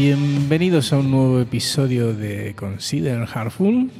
Bienvenidos 0.00 0.92
a 0.92 0.98
un 0.98 1.10
nuevo 1.10 1.40
episodio 1.40 2.14
de 2.14 2.54
Consider 2.54 3.26
Heartful. 3.26 3.90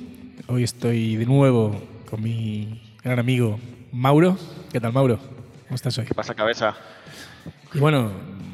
Hoy 0.47 0.62
estoy 0.62 1.17
de 1.17 1.27
nuevo 1.27 1.83
con 2.09 2.23
mi 2.23 2.80
gran 3.03 3.19
amigo 3.19 3.59
Mauro. 3.91 4.39
¿Qué 4.73 4.79
tal, 4.79 4.93
Mauro? 4.93 5.19
¿Cómo 5.19 5.75
estás 5.75 5.98
hoy? 5.98 6.05
¿Qué 6.05 6.15
pasa, 6.15 6.34
cabeza? 6.37 6.77
Y 7.75 7.80
bueno, 7.80 8.12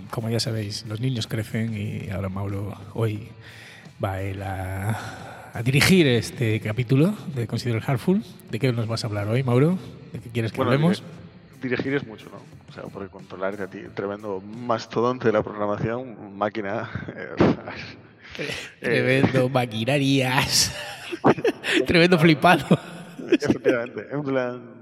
como 0.08 0.30
ya 0.30 0.40
sabéis, 0.40 0.86
los 0.88 1.00
niños 1.00 1.26
crecen 1.26 1.76
y 1.76 2.08
ahora 2.08 2.30
Mauro 2.30 2.78
hoy 2.94 3.28
va 4.02 4.12
a, 4.12 4.22
él 4.22 4.42
a, 4.42 5.50
a 5.52 5.62
dirigir 5.62 6.06
este 6.06 6.60
capítulo 6.60 7.12
de 7.34 7.46
Consider 7.46 7.82
Heartful. 7.82 8.24
¿De 8.50 8.58
qué 8.58 8.72
nos 8.72 8.88
vas 8.88 9.04
a 9.04 9.08
hablar 9.08 9.28
hoy, 9.28 9.42
Mauro? 9.42 9.78
¿De 10.14 10.18
qué 10.18 10.30
quieres 10.30 10.50
que 10.50 10.56
Bueno, 10.56 10.72
hablemos? 10.72 11.02
Dirigir 11.68 11.94
es 11.94 12.06
mucho, 12.06 12.26
¿no? 12.30 12.38
O 12.68 12.72
sea, 12.72 12.84
porque 12.84 13.08
controlar 13.08 13.60
a 13.60 13.66
ti, 13.68 13.80
tremendo 13.94 14.40
mastodonte 14.40 15.26
de 15.26 15.32
la 15.32 15.42
programación, 15.42 16.36
máquina. 16.36 16.90
eh, 18.38 18.48
Tremendo 18.80 19.48
maquinarias. 19.48 20.74
Tremendo 21.86 22.18
flipado. 22.18 22.66
Efectivamente, 23.30 24.06
en 24.10 24.22
plan, 24.22 24.74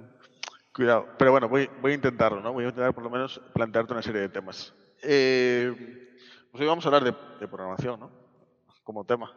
Cuidado. 0.75 1.07
Pero 1.19 1.33
bueno, 1.33 1.49
voy, 1.49 1.69
voy 1.83 1.93
a 1.93 1.95
intentarlo, 1.97 2.41
¿no? 2.41 2.53
Voy 2.53 2.65
a 2.65 2.69
intentar 2.69 2.95
por 2.95 3.05
lo 3.05 3.11
menos 3.11 3.41
plantearte 3.53 3.93
una 3.93 4.03
serie 4.03 4.23
de 4.23 4.29
temas. 4.31 4.73
Eh, 5.03 5.71
pues 6.51 6.63
hoy 6.63 6.67
vamos 6.67 6.85
a 6.85 6.89
hablar 6.89 7.05
de, 7.05 7.15
de 7.41 7.49
programación, 7.49 8.01
¿no? 8.01 8.11
Como 8.83 9.05
tema. 9.05 9.31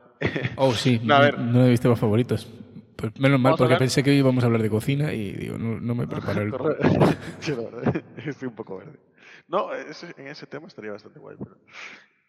Oh, 0.56 0.74
sí, 0.74 1.00
No, 1.04 1.16
a 1.16 1.20
ver. 1.20 1.38
no 1.38 1.66
he 1.66 1.70
visto 1.70 1.90
los 1.90 2.00
favoritos. 2.00 2.48
Pues 2.96 3.20
menos 3.20 3.40
mal, 3.40 3.56
porque 3.58 3.76
pensé 3.76 4.04
que 4.04 4.12
hoy 4.12 4.18
íbamos 4.18 4.44
a 4.44 4.48
hablar 4.48 4.62
de 4.62 4.70
cocina 4.70 5.14
y 5.14 5.32
digo, 5.34 5.58
no, 5.58 5.80
no 5.80 5.96
me 5.96 6.08
preparo 6.08 6.42
el... 6.42 6.52
Estoy 8.26 8.48
un 8.48 8.56
poco 8.56 8.78
verde. 8.78 9.00
No, 9.48 9.74
ese- 9.74 10.14
en 10.18 10.28
ese 10.28 10.48
tema 10.48 10.68
estaría 10.68 10.92
bastante 10.92 11.20
guay. 11.20 11.36
Pero... 11.38 11.58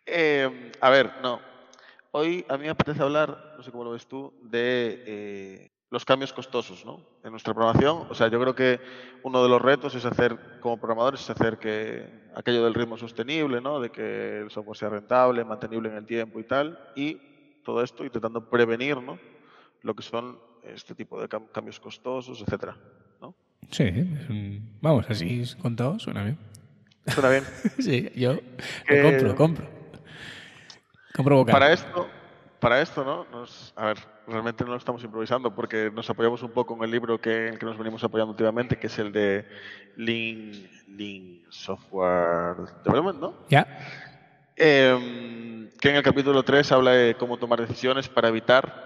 Eh, 0.06 0.72
a 0.80 0.90
ver, 0.90 1.12
no. 1.22 1.40
Hoy 2.12 2.44
a 2.48 2.56
mí 2.56 2.64
me 2.64 2.70
apetece 2.70 3.02
hablar, 3.02 3.54
no 3.56 3.62
sé 3.62 3.70
cómo 3.70 3.84
lo 3.84 3.90
ves 3.92 4.06
tú, 4.06 4.32
de 4.42 5.02
eh, 5.06 5.70
los 5.90 6.04
cambios 6.04 6.32
costosos 6.32 6.84
¿no? 6.84 7.00
en 7.22 7.30
nuestra 7.30 7.52
programación. 7.54 8.06
O 8.08 8.14
sea, 8.14 8.28
yo 8.28 8.40
creo 8.40 8.54
que 8.54 8.80
uno 9.22 9.42
de 9.42 9.48
los 9.48 9.60
retos 9.60 9.94
es 9.94 10.04
hacer, 10.04 10.58
como 10.60 10.78
programadores, 10.78 11.20
es 11.20 11.30
hacer 11.30 11.58
que 11.58 12.08
aquello 12.34 12.64
del 12.64 12.74
ritmo 12.74 12.96
sostenible, 12.96 13.60
¿no? 13.60 13.80
de 13.80 13.90
que 13.90 14.40
el 14.40 14.50
software 14.50 14.76
sea 14.76 14.88
rentable, 14.88 15.44
mantenible 15.44 15.88
en 15.90 15.96
el 15.96 16.06
tiempo 16.06 16.40
y 16.40 16.44
tal. 16.44 16.78
Y 16.96 17.14
todo 17.64 17.82
esto 17.82 18.04
intentando 18.04 18.48
prevenir 18.48 18.96
¿no? 19.02 19.18
lo 19.82 19.94
que 19.94 20.02
son 20.02 20.38
este 20.74 20.94
tipo 20.94 21.20
de 21.20 21.28
cam- 21.28 21.50
cambios 21.52 21.78
costosos, 21.80 22.40
etcétera. 22.42 22.76
¿no? 23.20 23.34
Sí, 23.70 23.84
vamos, 24.80 25.06
así 25.08 25.42
contado 25.60 25.98
suena 25.98 26.22
bien. 26.24 26.38
¿Suena 27.06 27.30
bien? 27.30 27.44
Sí, 27.78 28.10
yo 28.14 28.34
lo 28.34 29.02
compro, 29.02 29.34
compro. 29.36 29.66
Compro 31.14 31.36
vocal. 31.36 31.52
Para 31.52 31.72
esto, 31.72 32.08
para 32.60 32.82
esto, 32.82 33.04
¿no? 33.04 33.24
Nos, 33.30 33.72
a 33.76 33.86
ver, 33.86 33.96
realmente 34.26 34.64
no 34.64 34.70
lo 34.72 34.76
estamos 34.76 35.02
improvisando 35.02 35.54
porque 35.54 35.90
nos 35.94 36.08
apoyamos 36.10 36.42
un 36.42 36.50
poco 36.50 36.74
en 36.76 36.82
el 36.84 36.90
libro 36.90 37.18
que, 37.20 37.46
en 37.48 37.52
el 37.54 37.58
que 37.58 37.66
nos 37.66 37.78
venimos 37.78 38.02
apoyando 38.04 38.32
últimamente, 38.32 38.78
que 38.78 38.88
es 38.88 38.98
el 38.98 39.12
de 39.12 39.46
Lean, 39.96 40.68
Lean 40.88 41.40
Software 41.48 42.56
Development, 42.84 43.18
¿no? 43.20 43.34
¿Ya? 43.48 43.66
Em, 44.56 45.70
que 45.80 45.90
en 45.90 45.96
el 45.96 46.02
capítulo 46.02 46.42
3 46.42 46.70
habla 46.72 46.92
de 46.92 47.14
cómo 47.14 47.38
tomar 47.38 47.60
decisiones 47.60 48.08
para 48.08 48.28
evitar, 48.28 48.85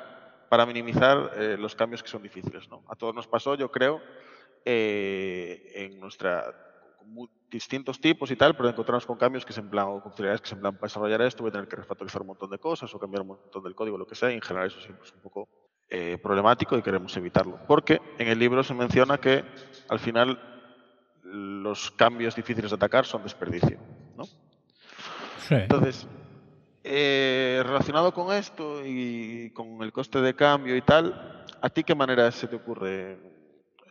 para 0.51 0.67
minimizar 0.67 1.31
eh, 1.37 1.57
los 1.57 1.77
cambios 1.77 2.03
que 2.03 2.09
son 2.09 2.23
difíciles, 2.23 2.69
¿no? 2.69 2.83
A 2.89 2.97
todos 2.97 3.15
nos 3.15 3.29
pasó, 3.29 3.55
yo 3.55 3.71
creo, 3.71 4.03
eh, 4.65 5.71
en 5.77 6.01
nuestra 6.01 6.45
distintos 7.49 8.01
tipos 8.01 8.31
y 8.33 8.37
tal, 8.37 8.57
pero 8.57 8.69
encontrarnos 8.69 9.07
con 9.07 9.17
cambios 9.17 9.45
que 9.45 9.53
es 9.53 9.59
en 9.59 9.71
plan, 9.71 9.87
o 9.87 9.93
con 9.95 10.11
funcionalidades 10.11 10.41
que 10.41 10.49
es 10.49 10.53
en 10.53 10.61
plan, 10.61 10.75
para 10.75 10.89
desarrollar 10.89 11.23
esto 11.23 11.45
voy 11.45 11.51
a 11.51 11.53
tener 11.53 11.69
que 11.69 11.77
refactorizar 11.77 12.21
un 12.21 12.29
montón 12.29 12.51
de 12.51 12.59
cosas 12.59 12.93
o 12.93 12.99
cambiar 12.99 13.23
un 13.23 13.29
montón 13.29 13.63
del 13.63 13.77
código, 13.77 13.97
lo 13.97 14.07
que 14.07 14.17
sea, 14.17 14.31
y 14.33 14.35
en 14.35 14.43
general 14.43 14.67
eso 14.67 14.81
siempre 14.81 15.07
es 15.07 15.13
un 15.13 15.21
poco 15.21 15.49
eh, 15.89 16.19
problemático 16.21 16.77
y 16.77 16.83
queremos 16.83 17.17
evitarlo. 17.17 17.59
Porque 17.69 18.01
en 18.19 18.27
el 18.27 18.39
libro 18.39 18.65
se 18.65 18.75
menciona 18.75 19.19
que 19.19 19.45
al 19.89 20.01
final 20.01 20.39
los 21.23 21.93
cambios 21.93 22.35
difíciles 22.35 22.73
de 22.73 22.75
atacar 22.75 23.07
son 23.07 23.23
desperdicio, 23.23 23.79
¿no? 24.17 24.25
Sí. 24.25 25.55
Entonces, 25.55 26.09
eh, 26.85 27.61
relacionado 27.65 28.13
con 28.13 28.35
esto 28.35 28.85
y 28.85 29.51
con 29.53 29.83
el 29.83 29.93
coste 29.93 30.21
de 30.21 30.35
cambio 30.35 30.77
y 30.77 30.83
tal, 30.83 31.45
¿a 31.61 31.69
ti 31.71 31.85
qué 31.85 31.95
manera 31.95 32.31
se 32.31 32.47
te 32.49 32.57
ocurre, 32.57 33.19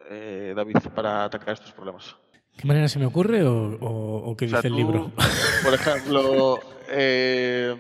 eh, 0.10 0.54
David, 0.56 0.78
para 0.96 1.24
atacar 1.26 1.54
estos 1.54 1.72
problemas? 1.72 2.16
¿Qué 2.58 2.68
manera 2.68 2.88
se 2.90 3.00
me 3.00 3.06
ocurre 3.06 3.44
o, 3.44 3.78
o- 3.80 4.32
o 4.32 4.36
qué 4.38 4.46
O 4.46 4.50
sea, 4.50 4.58
dice 4.60 4.68
el 4.70 4.76
libro? 4.76 5.12
Por 5.64 5.74
ejemplo, 5.74 6.60
eh, 6.90 7.76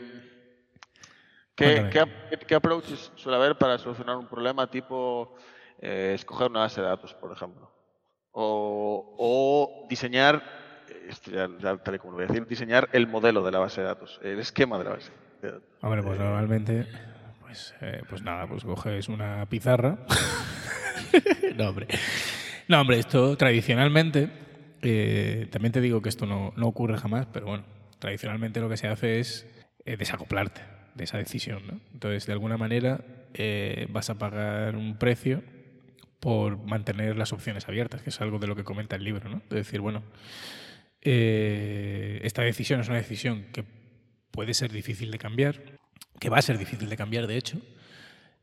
¿qué, 1.55 1.89
qué, 1.91 2.37
qué 2.45 2.55
approaches 2.55 3.11
suele 3.15 3.37
haber 3.37 3.57
para 3.57 3.77
solucionar 3.77 4.15
un 4.17 4.27
problema 4.27 4.69
tipo 4.69 5.35
eh, 5.81 6.13
escoger 6.15 6.49
una 6.49 6.61
base 6.61 6.81
de 6.81 6.87
datos, 6.87 7.13
por 7.15 7.31
ejemplo? 7.31 7.71
O, 8.31 9.85
diseñar, 9.89 10.41
ya, 11.31 11.49
ya 11.59 11.77
tal 11.77 11.95
y 11.95 11.99
como 11.99 12.11
lo 12.11 12.17
voy 12.17 12.25
a 12.25 12.27
decir, 12.27 12.47
diseñar 12.47 12.89
el 12.93 13.07
modelo 13.07 13.43
de 13.43 13.51
la 13.51 13.59
base 13.59 13.81
de 13.81 13.87
datos, 13.87 14.19
el 14.23 14.39
esquema 14.39 14.77
de 14.77 14.83
la 14.83 14.89
base 14.91 15.11
de 15.41 15.51
datos. 15.51 15.69
Hombre, 15.81 16.03
pues 16.03 16.19
normalmente, 16.19 16.87
pues, 17.41 17.73
eh, 17.81 18.01
pues 18.09 18.21
nada, 18.21 18.47
pues 18.47 18.63
coges 18.63 19.09
una 19.09 19.45
pizarra. 19.45 19.97
no, 21.57 21.69
hombre. 21.69 21.87
No, 22.67 22.81
hombre, 22.81 22.99
esto 22.99 23.35
tradicionalmente, 23.35 24.29
eh, 24.81 25.47
también 25.51 25.71
te 25.71 25.81
digo 25.81 26.01
que 26.01 26.09
esto 26.09 26.25
no, 26.25 26.53
no 26.55 26.67
ocurre 26.67 26.97
jamás, 26.97 27.25
pero 27.31 27.47
bueno, 27.47 27.63
tradicionalmente 27.99 28.59
lo 28.59 28.69
que 28.69 28.77
se 28.77 28.87
hace 28.87 29.19
es 29.19 29.47
eh, 29.85 29.97
desacoplarte 29.97 30.61
de 30.95 31.03
esa 31.03 31.17
decisión, 31.17 31.65
¿no? 31.65 31.79
Entonces, 31.93 32.25
de 32.25 32.33
alguna 32.33 32.57
manera, 32.57 33.01
eh, 33.33 33.87
vas 33.89 34.09
a 34.09 34.17
pagar 34.17 34.75
un 34.75 34.97
precio 34.97 35.41
por 36.19 36.57
mantener 36.57 37.17
las 37.17 37.33
opciones 37.33 37.67
abiertas, 37.67 38.01
que 38.01 38.09
es 38.09 38.21
algo 38.21 38.39
de 38.39 38.47
lo 38.47 38.55
que 38.55 38.63
comenta 38.63 38.95
el 38.95 39.03
libro, 39.03 39.29
¿no? 39.29 39.41
De 39.49 39.57
decir, 39.57 39.81
bueno, 39.81 40.03
eh, 41.01 42.19
esta 42.23 42.41
decisión 42.41 42.81
es 42.81 42.87
una 42.87 42.97
decisión 42.97 43.45
que 43.53 43.63
puede 44.31 44.53
ser 44.53 44.71
difícil 44.71 45.11
de 45.11 45.17
cambiar, 45.17 45.61
que 46.19 46.29
va 46.29 46.37
a 46.37 46.41
ser 46.41 46.57
difícil 46.57 46.89
de 46.89 46.97
cambiar, 46.97 47.27
de 47.27 47.37
hecho. 47.37 47.61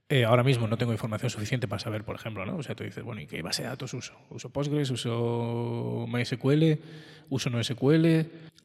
Eh, 0.09 0.25
ahora 0.25 0.45
mismo 0.45 0.69
no 0.69 0.79
tengo 0.79 0.93
información 0.93 1.31
suficiente 1.31 1.67
para 1.67 1.81
saber, 1.81 2.05
por 2.05 2.15
ejemplo, 2.15 2.47
¿no? 2.47 2.57
O 2.57 2.63
sea, 2.63 2.77
tú 2.77 2.85
dices, 2.85 3.03
bueno, 3.03 3.21
¿y 3.21 3.27
qué 3.27 3.43
base 3.43 3.63
de 3.63 3.69
datos 3.69 3.93
uso? 3.93 4.15
¿Uso 4.31 4.51
Postgres, 4.51 4.91
uso 4.91 6.07
MySQL, 6.09 6.79
uso 7.29 7.51
NoSQL 7.51 8.07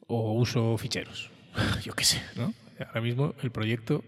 o 0.06 0.32
uso 0.32 0.78
ficheros? 0.78 1.30
Yo 1.82 1.94
qué 1.94 2.04
sé, 2.04 2.22
¿no? 2.36 2.54
Ahora 2.86 3.00
mismo 3.00 3.34
el 3.42 3.50
proyecto 3.50 4.04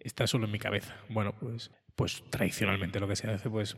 está 0.00 0.26
solo 0.26 0.46
en 0.46 0.52
mi 0.52 0.58
cabeza. 0.58 0.94
Bueno, 1.08 1.34
pues, 1.40 1.70
pues 1.96 2.22
tradicionalmente 2.30 3.00
lo 3.00 3.08
que 3.08 3.16
se 3.16 3.28
hace, 3.28 3.50
pues, 3.50 3.76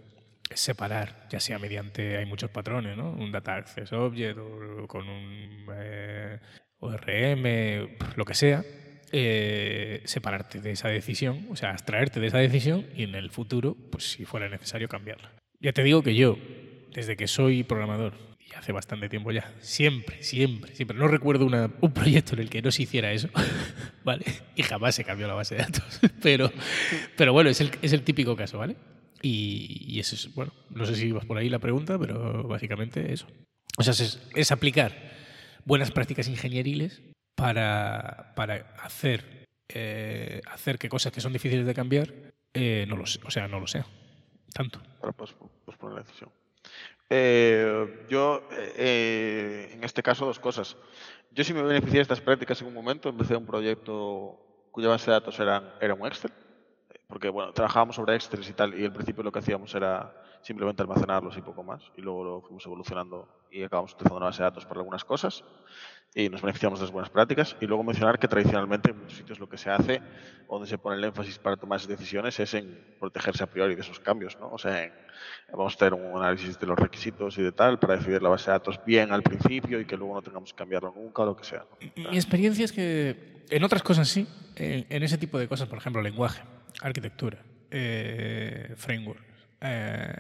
separar, 0.55 1.27
ya 1.31 1.41
sea 1.41 1.59
mediante, 1.59 2.17
hay 2.17 2.27
muchos 2.27 2.51
patrones, 2.51 2.97
¿no? 2.97 3.13
Un 3.13 3.33
Data 3.33 3.57
Access 3.57 3.93
Object 3.93 4.39
o 4.39 4.87
con 4.89 5.09
un 5.09 5.67
eh, 5.75 6.39
ORM, 6.81 7.89
lo 8.17 8.25
que 8.25 8.35
sea, 8.35 8.65
eh, 9.13 10.03
separarte 10.05 10.61
de 10.61 10.73
esa 10.73 10.89
decisión, 10.89 11.47
o 11.51 11.57
sea, 11.57 11.71
abstraerte 11.71 12.21
de 12.21 12.29
esa 12.29 12.39
decisión 12.39 12.87
y 12.95 13.05
en 13.05 13.15
el 13.15 13.31
futuro, 13.31 13.77
pues 13.91 14.11
si 14.13 14.25
fuera 14.25 14.49
necesario, 14.49 14.89
cambiarla. 14.89 15.33
Ya 15.61 15.73
te 15.73 15.83
digo 15.83 16.03
que 16.03 16.15
yo, 16.15 16.37
desde 16.95 17.17
que 17.17 17.27
soy 17.29 17.63
programador, 17.63 18.15
y 18.39 18.55
hace 18.55 18.73
bastante 18.73 19.09
tiempo 19.09 19.31
ya, 19.31 19.53
siempre, 19.61 20.23
siempre, 20.23 20.75
siempre, 20.75 20.97
no 20.97 21.07
recuerdo 21.07 21.47
una- 21.47 21.71
un 21.81 21.93
proyecto 21.93 22.35
en 22.35 22.41
el 22.41 22.51
que 22.51 22.63
no 22.63 22.71
se 22.73 22.83
hiciera 22.83 23.13
eso, 23.13 23.29
¿vale? 24.05 24.25
Y 24.57 24.63
jamás 24.63 24.95
se 24.95 25.05
cambió 25.05 25.27
la 25.29 25.35
base 25.35 25.55
de 25.55 25.63
datos, 25.63 26.01
pero, 26.23 26.51
pero 27.17 27.33
bueno, 27.33 27.51
es 27.51 27.61
el 27.61 28.03
típico 28.03 28.35
caso, 28.37 28.59
¿vale? 28.59 28.77
Y, 29.23 29.85
y 29.87 30.01
eso 30.01 30.15
es, 30.15 30.35
bueno, 30.35 30.53
no 30.71 30.87
sé 30.87 30.95
si 30.95 31.13
vas 31.13 31.25
por 31.27 31.37
ahí 31.37 31.49
la 31.49 31.59
pregunta, 31.59 31.99
pero 31.99 32.45
básicamente 32.49 33.13
eso. 33.13 33.27
O 33.77 33.83
sea, 33.83 33.93
es, 33.93 34.51
aplicar 34.53 34.93
buenas 35.65 35.91
prácticas 35.91 36.29
ingenieriles 36.29 37.03
para, 37.35 38.33
para 38.35 38.75
hacer, 38.83 39.47
eh, 39.69 40.41
hacer 40.47 40.79
que 40.79 40.89
cosas 40.89 41.13
que 41.13 41.21
son 41.21 41.33
difíciles 41.33 41.67
de 41.67 41.75
cambiar 41.75 42.13
eh, 42.55 42.85
no 42.89 42.97
lo, 42.97 43.05
o 43.05 43.31
sea, 43.31 43.47
no 43.49 43.61
lo 43.61 43.67
sean. 43.67 43.85
Tanto. 44.53 44.81
para 45.01 45.13
pos- 45.13 45.37
posponer 45.65 45.97
la 45.99 46.03
decisión. 46.03 46.31
Eh, 47.09 48.07
yo, 48.09 48.49
eh, 48.77 49.71
en 49.73 49.85
este 49.85 50.03
caso, 50.03 50.27
dos 50.27 50.39
cosas. 50.39 50.77
Yo 51.33 51.45
sí 51.45 51.53
me 51.55 51.63
beneficié 51.63 51.97
de 51.99 52.03
estas 52.03 52.21
prácticas 52.21 52.61
en 52.61 52.69
un 52.69 52.75
momento, 52.75 53.09
empecé 53.09 53.37
un 53.37 53.47
proyecto 53.47 54.69
cuya 54.73 54.89
base 54.89 55.07
de 55.07 55.13
datos 55.13 55.39
era, 55.39 55.77
era 55.81 55.95
un 55.95 56.07
Excel, 56.07 56.31
eh, 56.31 56.35
porque 57.11 57.29
bueno, 57.29 57.53
trabajábamos 57.53 57.97
sobre 57.97 58.15
Excel 58.15 58.41
y 58.49 58.53
tal, 58.53 58.79
y 58.79 58.85
al 58.87 58.93
principio 58.93 59.23
lo 59.23 59.33
que 59.33 59.41
hacíamos 59.41 59.75
era 59.75 60.15
simplemente 60.43 60.81
almacenarlos 60.81 61.37
y 61.37 61.43
poco 61.43 61.63
más, 61.63 61.83
y 61.97 62.01
luego 62.01 62.25
lo 62.25 62.41
fuimos 62.41 62.65
evolucionando 62.65 63.29
y 63.51 63.63
acabamos 63.63 63.93
utilizando 63.93 64.17
una 64.17 64.27
base 64.27 64.39
de 64.39 64.45
datos 64.45 64.65
para 64.65 64.81
algunas 64.81 65.05
cosas, 65.05 65.45
y 66.15 66.29
nos 66.29 66.41
beneficiamos 66.41 66.79
de 66.79 66.87
las 66.87 66.93
buenas 66.93 67.11
prácticas, 67.11 67.57
y 67.61 67.67
luego 67.67 67.83
mencionar 67.83 68.19
que 68.19 68.27
tradicionalmente 68.27 68.91
en 68.91 68.99
muchos 68.99 69.19
sitios 69.19 69.39
lo 69.39 69.49
que 69.49 69.59
se 69.59 69.71
hace, 69.71 70.01
donde 70.49 70.67
se 70.67 70.79
pone 70.79 70.97
el 70.97 71.05
énfasis 71.05 71.39
para 71.39 71.57
tomar 71.57 71.77
esas 71.77 71.89
decisiones, 71.89 72.41
es 72.41 72.55
en 72.55 72.97
protegerse 72.99 73.45
a 73.45 73.47
priori 73.47 73.75
de 73.75 73.83
esos 73.83 74.01
cambios, 74.01 74.39
¿no? 74.41 74.51
O 74.51 74.59
sea, 74.59 74.93
vamos 75.53 75.75
a 75.75 75.77
hacer 75.77 75.95
un 75.95 76.17
análisis 76.17 76.59
de 76.59 76.67
los 76.67 76.79
requisitos 76.79 77.37
y 77.39 77.43
de 77.43 77.53
tal, 77.53 77.79
para 77.79 77.97
decidir 77.97 78.23
la 78.23 78.31
base 78.31 78.47
de 78.47 78.53
datos 78.53 78.81
bien 78.87 79.13
al 79.13 79.23
principio 79.23 79.81
y 79.81 79.85
que 79.85 79.97
luego 79.97 80.15
no 80.15 80.23
tengamos 80.23 80.53
que 80.53 80.57
cambiarlo 80.57 80.93
nunca 80.97 81.23
o 81.23 81.27
lo 81.27 81.37
que 81.37 81.45
sea. 81.45 81.67
Mi 81.97 82.17
experiencia 82.17 82.65
es 82.65 82.73
que 82.73 83.45
en 83.51 83.65
otras 83.65 83.83
cosas 83.83 84.09
sí, 84.09 84.27
en 84.57 85.03
ese 85.03 85.19
tipo 85.19 85.39
de 85.39 85.49
cosas, 85.49 85.69
por 85.69 85.79
ejemplo, 85.79 86.01
lenguaje, 86.03 86.43
arquitectura, 86.81 87.43
eh, 87.71 88.75
framework, 88.77 89.23
eh, 89.61 90.15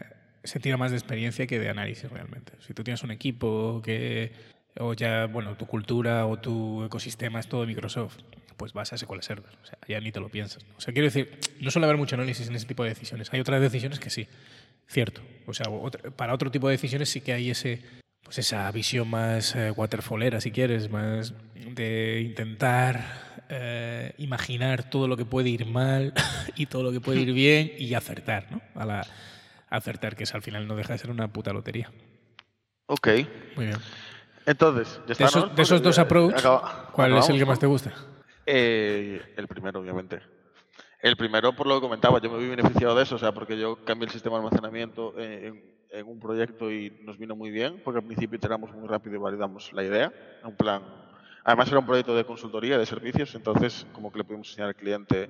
se 0.44 0.60
tira 0.60 0.76
más 0.76 0.90
de 0.90 0.96
experiencia 0.96 1.46
que 1.46 1.58
de 1.58 1.68
análisis 1.68 2.10
realmente. 2.10 2.52
Si 2.66 2.74
tú 2.74 2.82
tienes 2.82 3.02
un 3.02 3.10
equipo 3.10 3.82
que, 3.84 4.32
o 4.78 4.94
ya, 4.94 5.26
bueno, 5.26 5.56
tu 5.56 5.66
cultura 5.66 6.26
o 6.26 6.38
tu 6.38 6.84
ecosistema 6.84 7.40
es 7.40 7.48
todo 7.48 7.66
Microsoft, 7.66 8.18
pues 8.56 8.72
vas 8.72 8.92
a 8.92 8.98
SQL 8.98 9.20
Server. 9.22 9.52
O 9.62 9.66
sea, 9.66 9.78
ya 9.88 10.00
ni 10.00 10.12
te 10.12 10.20
lo 10.20 10.28
piensas. 10.28 10.64
O 10.76 10.80
sea, 10.80 10.92
quiero 10.92 11.06
decir, 11.06 11.38
no 11.60 11.70
suele 11.70 11.86
haber 11.86 11.96
mucho 11.96 12.14
análisis 12.14 12.48
en 12.48 12.56
ese 12.56 12.66
tipo 12.66 12.82
de 12.82 12.90
decisiones. 12.90 13.32
Hay 13.32 13.40
otras 13.40 13.60
decisiones 13.60 13.98
que 13.98 14.10
sí, 14.10 14.28
cierto. 14.86 15.22
O 15.46 15.54
sea, 15.54 15.66
para 16.16 16.34
otro 16.34 16.50
tipo 16.50 16.68
de 16.68 16.72
decisiones 16.72 17.08
sí 17.08 17.20
que 17.20 17.32
hay 17.32 17.50
ese, 17.50 17.82
pues 18.22 18.38
esa 18.38 18.70
visión 18.70 19.08
más 19.08 19.54
eh, 19.56 19.70
waterfallera, 19.70 20.40
si 20.40 20.50
quieres, 20.50 20.90
más 20.90 21.34
de 21.54 22.22
intentar 22.22 23.29
eh, 23.50 24.14
imaginar 24.18 24.88
todo 24.88 25.08
lo 25.08 25.16
que 25.16 25.24
puede 25.24 25.48
ir 25.50 25.66
mal 25.66 26.12
y 26.56 26.66
todo 26.66 26.82
lo 26.84 26.92
que 26.92 27.00
puede 27.00 27.20
ir 27.20 27.32
bien 27.32 27.72
y 27.78 27.92
acertar, 27.94 28.46
¿no? 28.50 28.60
A 28.74 28.84
la 28.86 29.06
acertar, 29.68 30.16
que 30.16 30.24
es 30.24 30.34
al 30.34 30.42
final 30.42 30.66
no 30.66 30.76
deja 30.76 30.92
de 30.94 30.98
ser 30.98 31.10
una 31.10 31.28
puta 31.28 31.52
lotería. 31.52 31.90
Ok, 32.86 33.08
Muy 33.56 33.66
bien. 33.66 33.78
entonces, 34.46 34.98
ya 35.00 35.06
De 35.06 35.12
está, 35.12 35.24
esos, 35.26 35.48
¿no? 35.48 35.54
de 35.54 35.62
esos 35.62 35.82
dos 35.82 35.98
approach, 35.98 36.34
acaba- 36.38 36.90
¿cuál 36.92 37.16
es 37.16 37.28
el 37.28 37.38
que 37.38 37.44
más 37.44 37.58
te 37.58 37.66
gusta? 37.66 37.92
Eh, 38.46 39.20
el 39.36 39.46
primero, 39.46 39.80
obviamente. 39.80 40.18
El 41.02 41.16
primero, 41.16 41.54
por 41.54 41.66
lo 41.66 41.76
que 41.76 41.80
comentaba, 41.82 42.20
yo 42.20 42.30
me 42.30 42.38
vi 42.38 42.48
beneficiado 42.48 42.94
de 42.94 43.04
eso, 43.04 43.14
o 43.14 43.18
sea, 43.18 43.32
porque 43.32 43.58
yo 43.58 43.84
cambié 43.84 44.06
el 44.06 44.12
sistema 44.12 44.36
de 44.36 44.44
almacenamiento 44.44 45.18
en, 45.18 45.62
en 45.90 46.06
un 46.06 46.18
proyecto 46.20 46.70
y 46.70 46.90
nos 47.04 47.16
vino 47.16 47.34
muy 47.36 47.50
bien, 47.50 47.80
porque 47.84 48.00
al 48.00 48.04
principio 48.06 48.36
iteramos 48.36 48.72
muy 48.72 48.86
rápido 48.88 49.14
y 49.16 49.18
validamos 49.18 49.72
la 49.72 49.84
idea. 49.84 50.12
En 50.44 50.54
plan, 50.56 50.82
además 51.50 51.68
era 51.68 51.78
un 51.80 51.86
proyecto 51.86 52.14
de 52.14 52.24
consultoría, 52.24 52.78
de 52.78 52.86
servicios, 52.86 53.34
entonces 53.34 53.86
como 53.92 54.10
que 54.10 54.18
le 54.18 54.24
pudimos 54.24 54.48
enseñar 54.48 54.68
al 54.68 54.76
cliente 54.76 55.28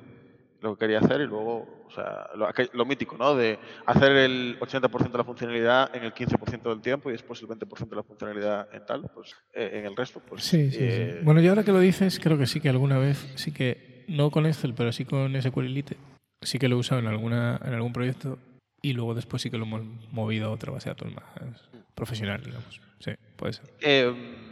lo 0.60 0.76
que 0.76 0.80
quería 0.80 0.98
hacer 0.98 1.22
y 1.22 1.26
luego, 1.26 1.84
o 1.86 1.90
sea, 1.90 2.28
lo, 2.34 2.46
lo 2.74 2.84
mítico, 2.84 3.16
¿no? 3.16 3.34
De 3.34 3.58
hacer 3.86 4.12
el 4.12 4.58
80% 4.60 5.10
de 5.10 5.18
la 5.18 5.24
funcionalidad 5.24 5.96
en 5.96 6.04
el 6.04 6.12
15% 6.12 6.62
del 6.68 6.82
tiempo 6.82 7.08
y 7.08 7.12
después 7.12 7.40
el 7.40 7.48
20% 7.48 7.88
de 7.88 7.96
la 7.96 8.02
funcionalidad 8.02 8.68
en 8.74 8.84
tal, 8.84 9.10
pues 9.14 9.34
eh, 9.54 9.70
en 9.74 9.86
el 9.86 9.96
resto, 9.96 10.20
pues... 10.20 10.44
Sí, 10.44 10.70
sí, 10.70 10.78
eh, 10.80 11.16
sí. 11.18 11.24
Bueno, 11.24 11.40
yo 11.40 11.50
ahora 11.50 11.64
que 11.64 11.72
lo 11.72 11.80
dices, 11.80 12.20
creo 12.20 12.36
que 12.36 12.46
sí 12.46 12.60
que 12.60 12.68
alguna 12.68 12.98
vez, 12.98 13.32
sí 13.36 13.52
que, 13.52 14.04
no 14.08 14.30
con 14.30 14.44
Excel, 14.44 14.74
pero 14.74 14.92
sí 14.92 15.06
con 15.06 15.40
SQLite, 15.40 15.96
sí 16.42 16.58
que 16.58 16.68
lo 16.68 16.76
he 16.76 16.78
usado 16.80 17.00
en, 17.00 17.06
alguna, 17.06 17.58
en 17.64 17.72
algún 17.72 17.94
proyecto 17.94 18.38
y 18.82 18.92
luego 18.92 19.14
después 19.14 19.40
sí 19.40 19.50
que 19.50 19.56
lo 19.56 19.64
hemos 19.64 19.82
movido 20.12 20.48
a 20.48 20.50
otra 20.50 20.72
base 20.72 20.90
de 20.90 20.94
datos 20.94 21.14
más 21.14 21.70
profesional, 21.94 22.42
digamos. 22.42 22.80
Sí, 22.98 23.12
puede 23.36 23.54
ser. 23.54 23.64
Eh, 23.80 24.49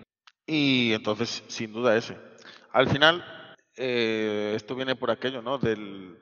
y 0.48 0.92
entonces, 0.94 1.44
sin 1.48 1.72
duda, 1.72 1.96
ese. 1.96 2.16
Al 2.72 2.88
final, 2.88 3.24
eh, 3.76 4.54
esto 4.56 4.74
viene 4.74 4.96
por 4.96 5.10
aquello, 5.10 5.42
¿no? 5.42 5.58
Del, 5.58 6.16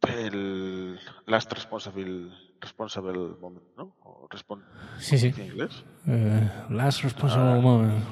del 0.00 0.98
last 1.26 1.52
responsible, 1.52 2.30
responsible 2.60 3.12
moment, 3.40 3.64
¿no? 3.76 3.96
O 4.02 4.28
respon- 4.28 4.62
Sí, 4.98 5.18
sí. 5.18 5.32
¿en 5.36 5.46
inglés? 5.46 5.84
Eh, 6.06 6.48
last 6.70 7.02
responsible 7.02 7.60
moment. 7.60 8.04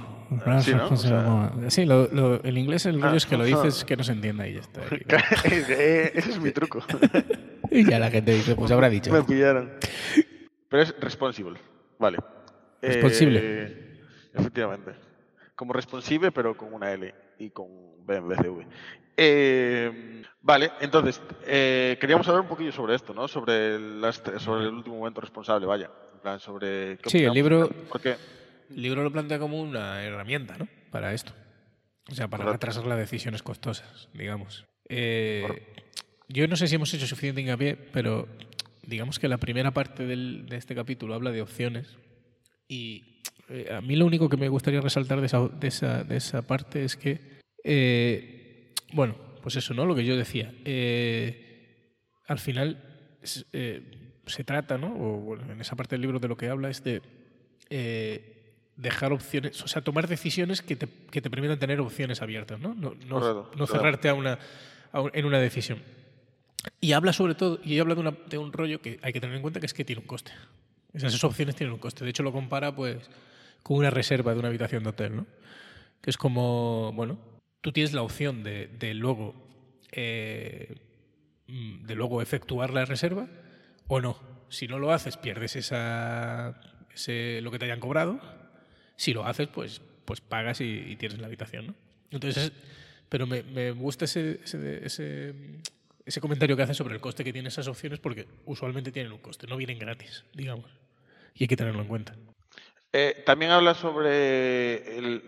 Last 0.44 0.66
sí, 0.66 0.72
¿no? 0.72 0.80
responsible 0.80 1.16
O 1.16 1.20
sea- 1.20 1.28
moment. 1.30 1.70
Sí, 1.70 1.84
lo, 1.86 2.08
lo- 2.08 2.44
en 2.44 2.56
inglés 2.56 2.84
el 2.86 3.00
rollo 3.00 3.14
Ah, 3.14 3.16
es 3.16 3.26
que 3.26 3.36
lo 3.36 3.44
dices 3.44 3.84
que 3.84 3.96
no 3.96 4.02
se 4.02 4.12
entienda 4.12 4.46
y 4.48 4.54
ya 4.54 4.60
está. 4.60 4.80
Eh, 5.50 6.10
ese 6.14 6.30
es 6.30 6.40
mi 6.40 6.50
truco. 6.50 6.82
y 7.70 7.84
ya 7.88 7.98
la 8.00 8.10
gente 8.10 8.32
dice, 8.34 8.56
pues 8.56 8.70
habrá 8.72 8.88
dicho. 8.88 9.12
Me 9.12 9.22
pillaron. 9.22 9.72
Pero 10.68 10.82
es 10.82 10.94
responsible, 11.00 11.60
vale. 11.98 12.18
Responsible. 12.82 13.40
Eh, 13.42 14.00
efectivamente. 14.34 14.92
Como 15.56 15.72
responsive, 15.72 16.30
pero 16.32 16.56
con 16.56 16.72
una 16.74 16.92
L 16.92 17.12
y 17.38 17.50
con 17.50 17.66
B 18.06 18.16
en 18.16 18.28
vez 18.28 18.38
de 18.38 18.48
V. 18.50 18.66
Eh, 19.16 20.22
vale, 20.42 20.70
entonces, 20.80 21.20
eh, 21.46 21.96
queríamos 21.98 22.28
hablar 22.28 22.42
un 22.42 22.48
poquillo 22.48 22.70
sobre 22.72 22.94
esto, 22.94 23.14
¿no? 23.14 23.26
Sobre 23.26 23.78
sobre 24.38 24.64
el 24.66 24.74
último 24.74 24.98
momento 24.98 25.20
responsable, 25.20 25.66
vaya. 25.66 25.90
En 26.14 26.20
plan, 26.20 26.38
sobre... 26.38 26.98
qué 26.98 27.10
Sí, 27.10 27.24
el 27.24 27.32
libro- 27.32 27.68
Porque, 27.88 28.16
El 28.70 28.82
libro 28.82 29.02
lo 29.02 29.10
plantea 29.10 29.38
como 29.38 29.60
una 29.60 30.02
herramienta, 30.04 30.56
¿no? 30.58 30.68
Para 30.90 31.14
esto. 31.14 31.32
O 32.10 32.14
sea, 32.14 32.28
para 32.28 32.44
Correcto. 32.44 32.66
retrasar 32.66 32.86
las 32.86 32.98
decisiones 32.98 33.42
costosas, 33.42 34.08
digamos. 34.12 34.64
Eh, 34.88 35.72
yo 36.28 36.46
no 36.48 36.56
sé 36.56 36.66
si 36.68 36.74
hemos 36.76 36.92
hecho 36.92 37.06
suficiente 37.06 37.40
hincapié, 37.40 37.76
pero 37.76 38.28
digamos 38.82 39.18
que 39.18 39.28
la 39.28 39.38
primera 39.38 39.70
parte 39.72 40.04
del- 40.06 40.46
de 40.46 40.56
este 40.56 40.74
capítulo 40.74 41.14
habla 41.14 41.30
de 41.32 41.40
opciones. 41.42 41.96
Y 42.68 43.15
eh, 43.48 43.68
a 43.72 43.80
mí 43.80 43.96
lo 43.96 44.06
único 44.06 44.28
que 44.28 44.36
me 44.36 44.48
gustaría 44.48 44.80
resaltar 44.80 45.20
de 45.20 45.26
esa, 45.26 45.46
de 45.48 45.68
esa, 45.68 46.04
de 46.04 46.16
esa 46.16 46.42
parte 46.42 46.84
es 46.84 46.96
que, 46.96 47.20
eh, 47.64 48.72
bueno, 48.92 49.16
pues 49.42 49.56
eso, 49.56 49.74
¿no? 49.74 49.84
Lo 49.86 49.94
que 49.94 50.04
yo 50.04 50.16
decía. 50.16 50.52
Eh, 50.64 51.84
al 52.26 52.38
final 52.38 52.82
se 53.22 54.44
trata, 54.44 54.78
¿no? 54.78 54.88
O 54.98 55.18
bueno, 55.20 55.50
en 55.52 55.60
esa 55.60 55.76
parte 55.76 55.94
del 55.94 56.02
libro 56.02 56.18
de 56.18 56.28
lo 56.28 56.36
que 56.36 56.48
habla 56.48 56.70
es 56.70 56.82
de 56.82 57.02
dejar 58.76 59.12
opciones, 59.12 59.62
o 59.62 59.68
sea, 59.68 59.82
tomar 59.82 60.06
decisiones 60.06 60.60
que 60.62 60.76
te, 60.76 60.86
que 61.10 61.22
te 61.22 61.30
permitan 61.30 61.58
tener 61.58 61.80
opciones 61.80 62.20
abiertas, 62.22 62.60
¿no? 62.60 62.74
No, 62.74 62.94
no- 63.06 63.20
Correcto, 63.20 63.50
no 63.56 63.66
claro. 63.66 63.66
cerrarte 63.66 64.08
a 64.08 64.14
una, 64.14 64.38
a 64.92 65.00
un- 65.00 65.10
en 65.14 65.24
una 65.24 65.38
decisión. 65.40 65.78
Y 66.80 66.92
habla 66.92 67.12
sobre 67.12 67.34
todo, 67.34 67.58
y 67.64 67.78
habla 67.78 67.94
de, 67.94 68.00
una- 68.00 68.16
de 68.28 68.38
un 68.38 68.52
rollo 68.52 68.80
que 68.82 68.98
hay 69.02 69.12
que 69.12 69.20
tener 69.20 69.34
en 69.36 69.42
cuenta 69.42 69.60
que 69.60 69.66
es 69.66 69.72
que 69.74 69.84
tiene 69.84 70.02
un 70.02 70.06
coste. 70.06 70.32
Esas 70.92 71.22
opciones 71.24 71.54
tienen 71.56 71.72
un 71.72 71.78
coste. 71.78 72.04
De 72.04 72.10
hecho, 72.10 72.22
lo 72.22 72.32
compara 72.32 72.74
pues 72.74 73.08
con 73.66 73.78
una 73.78 73.90
reserva 73.90 74.32
de 74.32 74.38
una 74.38 74.46
habitación 74.46 74.84
de 74.84 74.90
hotel, 74.90 75.16
¿no? 75.16 75.26
Que 76.00 76.10
es 76.10 76.16
como, 76.16 76.92
bueno, 76.92 77.18
tú 77.62 77.72
tienes 77.72 77.92
la 77.94 78.02
opción 78.02 78.44
de, 78.44 78.68
de 78.68 78.94
luego 78.94 79.34
eh, 79.90 80.76
de 81.48 81.94
luego 81.96 82.22
efectuar 82.22 82.72
la 82.72 82.84
reserva 82.84 83.26
o 83.88 84.00
no. 84.00 84.20
Si 84.50 84.68
no 84.68 84.78
lo 84.78 84.92
haces, 84.92 85.16
pierdes 85.16 85.56
esa, 85.56 86.60
ese, 86.94 87.40
lo 87.40 87.50
que 87.50 87.58
te 87.58 87.64
hayan 87.64 87.80
cobrado. 87.80 88.20
Si 88.94 89.12
lo 89.12 89.26
haces, 89.26 89.48
pues, 89.48 89.82
pues 90.04 90.20
pagas 90.20 90.60
y, 90.60 90.84
y 90.86 90.94
tienes 90.94 91.18
la 91.18 91.26
habitación, 91.26 91.66
¿no? 91.66 91.74
Entonces, 92.12 92.52
pero 93.08 93.26
me, 93.26 93.42
me 93.42 93.72
gusta 93.72 94.04
ese, 94.04 94.38
ese, 94.44 94.86
ese, 94.86 95.34
ese 96.04 96.20
comentario 96.20 96.56
que 96.56 96.62
hace 96.62 96.74
sobre 96.74 96.94
el 96.94 97.00
coste 97.00 97.24
que 97.24 97.32
tienen 97.32 97.48
esas 97.48 97.66
opciones 97.66 97.98
porque 97.98 98.28
usualmente 98.44 98.92
tienen 98.92 99.10
un 99.10 99.18
coste, 99.18 99.48
no 99.48 99.56
vienen 99.56 99.80
gratis, 99.80 100.24
digamos. 100.34 100.70
Y 101.34 101.42
hay 101.42 101.48
que 101.48 101.56
tenerlo 101.56 101.82
en 101.82 101.88
cuenta. 101.88 102.14
Eh, 102.98 103.22
también 103.26 103.50
habla 103.50 103.74
sobre, 103.74 104.96
el, 104.96 105.22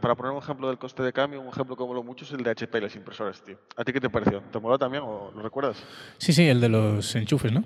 para 0.00 0.16
poner 0.16 0.32
un 0.32 0.38
ejemplo 0.38 0.66
del 0.66 0.76
coste 0.76 1.04
de 1.04 1.12
cambio, 1.12 1.40
un 1.40 1.46
ejemplo 1.46 1.76
que 1.76 1.84
moló 1.84 2.02
mucho 2.02 2.24
es 2.24 2.32
el 2.32 2.42
de 2.42 2.50
HP 2.50 2.78
y 2.78 2.80
las 2.80 2.96
impresoras, 2.96 3.40
tío. 3.44 3.56
¿A 3.76 3.84
ti 3.84 3.92
qué 3.92 4.00
te 4.00 4.10
pareció? 4.10 4.42
¿Te 4.50 4.58
moló 4.58 4.76
también 4.76 5.04
o 5.06 5.30
lo 5.32 5.40
recuerdas? 5.40 5.76
Sí, 6.18 6.32
sí, 6.32 6.48
el 6.48 6.60
de 6.60 6.68
los 6.68 7.14
enchufes, 7.14 7.52
¿no? 7.52 7.62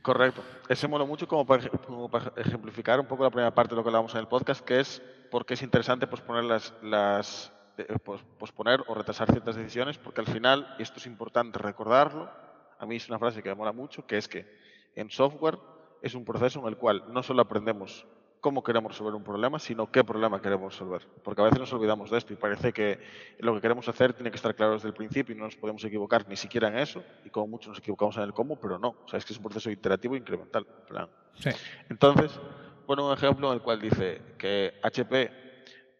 Correcto. 0.00 0.42
Ese 0.70 0.88
moló 0.88 1.06
mucho 1.06 1.28
como 1.28 1.44
para, 1.44 1.64
ej- 1.64 1.70
como 1.86 2.08
para 2.10 2.32
ejemplificar 2.36 2.98
un 2.98 3.04
poco 3.06 3.24
la 3.24 3.30
primera 3.30 3.54
parte 3.54 3.74
de 3.74 3.76
lo 3.76 3.82
que 3.82 3.88
hablábamos 3.90 4.14
en 4.14 4.20
el 4.20 4.26
podcast, 4.28 4.64
que 4.64 4.80
es 4.80 5.02
por 5.30 5.44
qué 5.44 5.52
es 5.52 5.60
interesante 5.60 6.06
posponer, 6.06 6.44
las, 6.44 6.72
las, 6.82 7.52
eh, 7.76 7.84
pos- 8.02 8.24
posponer 8.38 8.82
o 8.86 8.94
retrasar 8.94 9.30
ciertas 9.30 9.56
decisiones, 9.56 9.98
porque 9.98 10.22
al 10.22 10.28
final, 10.28 10.74
y 10.78 10.82
esto 10.82 10.98
es 10.98 11.04
importante 11.06 11.58
recordarlo, 11.58 12.30
a 12.78 12.86
mí 12.86 12.96
es 12.96 13.06
una 13.10 13.18
frase 13.18 13.42
que 13.42 13.50
me 13.50 13.54
mola 13.56 13.72
mucho, 13.72 14.06
que 14.06 14.16
es 14.16 14.26
que 14.28 14.46
en 14.94 15.10
software 15.10 15.58
es 16.00 16.14
un 16.14 16.24
proceso 16.24 16.60
en 16.60 16.68
el 16.68 16.78
cual 16.78 17.04
no 17.08 17.22
solo 17.22 17.42
aprendemos 17.42 18.06
cómo 18.40 18.62
queremos 18.62 18.92
resolver 18.92 19.14
un 19.14 19.24
problema, 19.24 19.58
sino 19.58 19.90
qué 19.90 20.04
problema 20.04 20.40
queremos 20.40 20.72
resolver. 20.72 21.06
Porque 21.22 21.40
a 21.40 21.44
veces 21.44 21.58
nos 21.58 21.72
olvidamos 21.72 22.10
de 22.10 22.18
esto 22.18 22.32
y 22.32 22.36
parece 22.36 22.72
que 22.72 23.00
lo 23.38 23.54
que 23.54 23.60
queremos 23.60 23.88
hacer 23.88 24.12
tiene 24.12 24.30
que 24.30 24.36
estar 24.36 24.54
claro 24.54 24.74
desde 24.74 24.88
el 24.88 24.94
principio 24.94 25.34
y 25.34 25.38
no 25.38 25.44
nos 25.44 25.56
podemos 25.56 25.82
equivocar 25.84 26.28
ni 26.28 26.36
siquiera 26.36 26.68
en 26.68 26.78
eso, 26.78 27.02
y 27.24 27.30
como 27.30 27.48
mucho 27.48 27.70
nos 27.70 27.78
equivocamos 27.78 28.16
en 28.16 28.22
el 28.22 28.32
cómo, 28.32 28.56
pero 28.56 28.78
no. 28.78 28.96
O 29.04 29.08
sea, 29.08 29.18
es 29.18 29.24
que 29.24 29.32
es 29.32 29.38
un 29.38 29.44
proceso 29.44 29.70
iterativo 29.70 30.14
e 30.14 30.18
incremental. 30.18 30.66
en 30.66 30.86
plan. 30.86 31.08
Sí. 31.34 31.50
Entonces, 31.88 32.38
pone 32.86 33.02
un 33.02 33.12
ejemplo 33.12 33.48
en 33.48 33.54
el 33.54 33.62
cual 33.62 33.80
dice 33.80 34.22
que 34.38 34.74
HP 34.82 35.46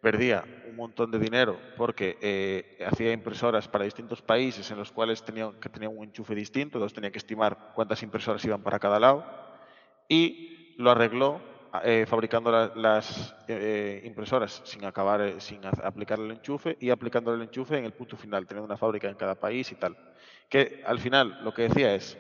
perdía 0.01 0.45
un 0.69 0.77
montón 0.77 1.11
de 1.11 1.19
dinero 1.19 1.59
porque 1.77 2.17
eh, 2.21 2.79
hacía 2.87 3.13
impresoras 3.13 3.67
para 3.67 3.85
distintos 3.85 4.23
países 4.23 4.71
en 4.71 4.79
los 4.79 4.93
cuales 4.93 5.25
tenían, 5.25 5.55
que 5.55 5.69
tenían 5.69 5.97
un 5.97 6.05
enchufe 6.05 6.35
distinto, 6.35 6.79
entonces 6.79 6.95
tenía 6.95 7.11
que 7.11 7.19
estimar 7.19 7.73
cuántas 7.75 8.03
impresoras 8.05 8.45
iban 8.45 8.63
para 8.63 8.79
cada 8.79 9.01
lado 9.01 9.25
y 10.09 10.77
lo 10.79 10.91
arregló 10.91 11.41
eh, 11.85 12.07
fabricando 12.07 12.51
la- 12.51 12.73
las 12.75 13.37
eh, 13.47 14.01
impresoras 14.05 14.63
sin 14.65 14.85
acabar, 14.85 15.21
eh, 15.21 15.41
sin 15.41 15.65
aplicar 15.67 16.19
el 16.21 16.31
enchufe 16.33 16.77
y 16.81 16.91
aplicando 16.91 17.33
el 17.35 17.43
enchufe 17.43 17.79
en 17.79 17.85
el 17.85 17.93
punto 17.93 18.17
final, 18.17 18.47
teniendo 18.47 18.67
una 18.67 18.77
fábrica 18.79 19.09
en 19.09 19.17
cada 19.17 19.35
país 19.37 19.71
y 19.73 19.77
tal. 19.77 19.97
Que 20.49 20.81
al 20.85 20.99
final 21.01 21.37
lo 21.41 21.53
que 21.53 21.63
decía 21.63 21.95
es, 21.95 22.19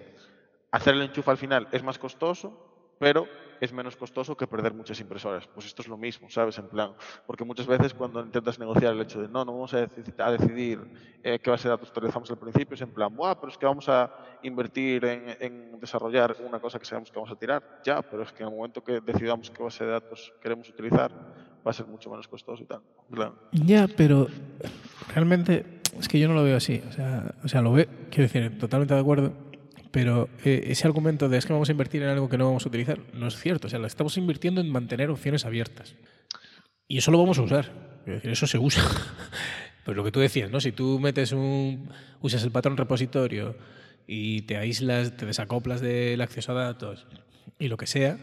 hacer 0.72 0.94
el 0.94 1.02
enchufe 1.02 1.30
al 1.30 1.38
final 1.38 1.68
es 1.72 1.82
más 1.82 1.98
costoso, 1.98 2.56
pero 2.98 3.30
es 3.60 3.72
menos 3.72 3.96
costoso 3.96 4.36
que 4.36 4.46
perder 4.46 4.74
muchas 4.74 5.00
impresoras. 5.00 5.46
Pues 5.46 5.66
esto 5.66 5.82
es 5.82 5.88
lo 5.88 5.96
mismo, 5.96 6.28
¿sabes? 6.30 6.58
En 6.58 6.68
plan, 6.68 6.92
porque 7.26 7.44
muchas 7.44 7.66
veces 7.66 7.94
cuando 7.94 8.20
intentas 8.20 8.58
negociar 8.58 8.92
el 8.92 9.00
hecho 9.00 9.20
de 9.20 9.28
no, 9.28 9.44
no 9.44 9.52
vamos 9.52 9.74
a, 9.74 9.86
decidir 10.30 10.80
eh, 11.22 11.38
qué 11.38 11.50
base 11.50 11.64
de 11.64 11.70
datos 11.70 11.90
utilizamos 11.90 12.30
al 12.30 12.38
principio, 12.38 12.74
es 12.74 12.80
en 12.80 12.90
plan, 12.90 13.14
Buah, 13.14 13.34
pero 13.36 13.50
es 13.50 13.58
que 13.58 13.66
vamos 13.66 13.88
a 13.88 14.10
invertir 14.42 15.04
en, 15.04 15.78
desarrollar 15.80 16.36
una 16.46 16.58
cosa 16.58 16.78
que 16.78 16.84
sabemos 16.84 17.10
que 17.10 17.18
vamos 17.18 17.32
a 17.32 17.36
tirar. 17.36 17.80
Ya, 17.84 18.02
pero 18.02 18.22
es 18.22 18.32
que 18.32 18.42
en 18.42 18.48
el 18.48 18.54
momento 18.54 18.82
que 18.82 19.00
decidamos 19.00 19.50
qué 19.50 19.62
base 19.62 19.84
de 19.84 19.90
datos 19.90 20.32
queremos 20.40 20.68
utilizar, 20.68 21.10
va 21.66 21.70
a 21.70 21.74
ser 21.74 21.86
mucho 21.86 22.10
menos 22.10 22.28
costoso 22.28 22.62
y 22.62 22.66
tal. 22.66 22.82
Ya, 23.52 23.86
pero 23.88 24.28
realmente 25.14 25.80
es 25.98 26.08
que 26.08 26.18
yo 26.18 26.28
no 26.28 26.34
lo 26.34 26.44
veo 26.44 26.56
así. 26.56 26.82
O 26.88 26.92
sea, 26.92 27.34
o 27.42 27.48
sea 27.48 27.62
lo 27.62 27.72
veo, 27.72 27.86
quiero 28.10 28.22
decir, 28.22 28.58
totalmente 28.58 28.94
de 28.94 29.00
acuerdo 29.00 29.32
pero 29.96 30.28
eh, 30.44 30.64
ese 30.66 30.86
argumento 30.86 31.30
de 31.30 31.38
es 31.38 31.46
que 31.46 31.54
vamos 31.54 31.70
a 31.70 31.72
invertir 31.72 32.02
en 32.02 32.10
algo 32.10 32.28
que 32.28 32.36
no 32.36 32.44
vamos 32.44 32.66
a 32.66 32.68
utilizar 32.68 32.98
no 33.14 33.28
es 33.28 33.40
cierto. 33.40 33.66
O 33.66 33.70
sea, 33.70 33.80
estamos 33.86 34.18
invirtiendo 34.18 34.60
en 34.60 34.70
mantener 34.70 35.08
opciones 35.08 35.46
abiertas. 35.46 35.96
Y 36.86 36.98
eso 36.98 37.10
lo 37.10 37.16
vamos 37.16 37.38
a 37.38 37.42
usar. 37.42 37.72
Eso 38.22 38.46
se 38.46 38.58
usa. 38.58 38.82
pues 39.86 39.96
lo 39.96 40.04
que 40.04 40.12
tú 40.12 40.20
decías, 40.20 40.50
¿no? 40.50 40.60
Si 40.60 40.70
tú 40.70 41.00
metes 41.00 41.32
un. 41.32 41.88
usas 42.20 42.44
el 42.44 42.50
patrón 42.50 42.76
repositorio 42.76 43.56
y 44.06 44.42
te 44.42 44.58
aíslas, 44.58 45.16
te 45.16 45.24
desacoplas 45.24 45.80
del 45.80 46.20
acceso 46.20 46.52
a 46.52 46.56
datos 46.56 47.06
y 47.58 47.68
lo 47.68 47.78
que 47.78 47.86
sea, 47.86 48.18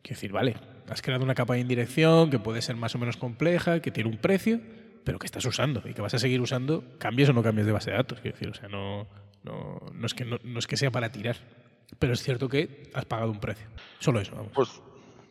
quiero 0.00 0.16
decir, 0.16 0.32
vale, 0.32 0.56
has 0.88 1.02
creado 1.02 1.22
una 1.22 1.34
capa 1.34 1.52
de 1.52 1.60
indirección 1.60 2.30
que 2.30 2.38
puede 2.38 2.62
ser 2.62 2.76
más 2.76 2.94
o 2.94 2.98
menos 2.98 3.18
compleja, 3.18 3.80
que 3.80 3.90
tiene 3.90 4.08
un 4.08 4.16
precio, 4.16 4.58
pero 5.04 5.18
que 5.18 5.26
estás 5.26 5.44
usando 5.44 5.82
y 5.84 5.92
que 5.92 6.00
vas 6.00 6.14
a 6.14 6.18
seguir 6.18 6.40
usando, 6.40 6.82
cambies 6.96 7.28
o 7.28 7.34
no 7.34 7.42
cambies 7.42 7.66
de 7.66 7.72
base 7.72 7.90
de 7.90 7.98
datos. 7.98 8.20
Quiero 8.20 8.38
decir, 8.38 8.48
o 8.48 8.54
sea, 8.54 8.70
no 8.70 9.06
no, 9.44 9.80
no, 9.92 10.06
es 10.06 10.14
que, 10.14 10.24
no, 10.24 10.38
es 10.58 10.66
que 10.66 10.76
sea 10.76 10.90
para 10.90 11.12
tirar, 11.12 11.36
pero 11.98 12.14
es 12.14 12.22
cierto 12.22 12.48
que 12.48 12.90
has 12.94 13.04
pagado 13.04 13.30
un 13.30 13.40
precio. 13.40 13.68
Solo 13.98 14.20
eso, 14.20 14.34
vamos. 14.34 14.52
Pues 14.54 14.80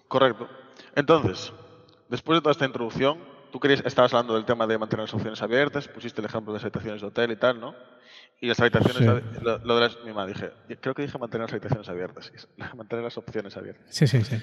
correcto. 0.08 0.48
Entonces, 0.96 1.52
después 2.10 2.38
de 2.38 2.42
toda 2.42 2.52
esta 2.52 2.66
introducción, 2.66 3.18
tú 3.52 3.60
querías, 3.60 3.82
estabas 3.86 4.14
hablando 4.14 4.36
del 4.36 4.46
tema 4.46 4.68
de 4.68 4.78
mantener 4.78 5.06
las 5.06 5.14
opciones 5.14 5.42
abiertas, 5.42 5.88
pusiste 5.88 6.22
el 6.22 6.26
ejemplo 6.26 6.54
de 6.54 6.58
las 6.58 6.64
habitaciones 6.64 7.02
de 7.02 7.08
hotel 7.08 7.32
y 7.32 7.36
tal, 7.36 7.60
¿no? 7.60 7.76
Y 8.40 8.48
las 8.48 8.60
habitaciones, 8.60 9.02
lo, 9.42 9.76
de 9.76 9.82
las, 9.82 9.98
mi 10.04 10.12
dije, 10.28 10.52
creo 10.80 10.94
que 10.94 11.02
dije 11.02 11.18
mantener 11.18 11.46
las 11.46 11.54
habitaciones 11.54 11.90
abiertas, 11.90 12.32
mantener 12.76 13.04
las 13.04 13.18
opciones 13.18 13.58
abiertas. 13.58 13.86
Sí, 13.90 14.06
sí, 14.06 14.22
sí. 14.24 14.38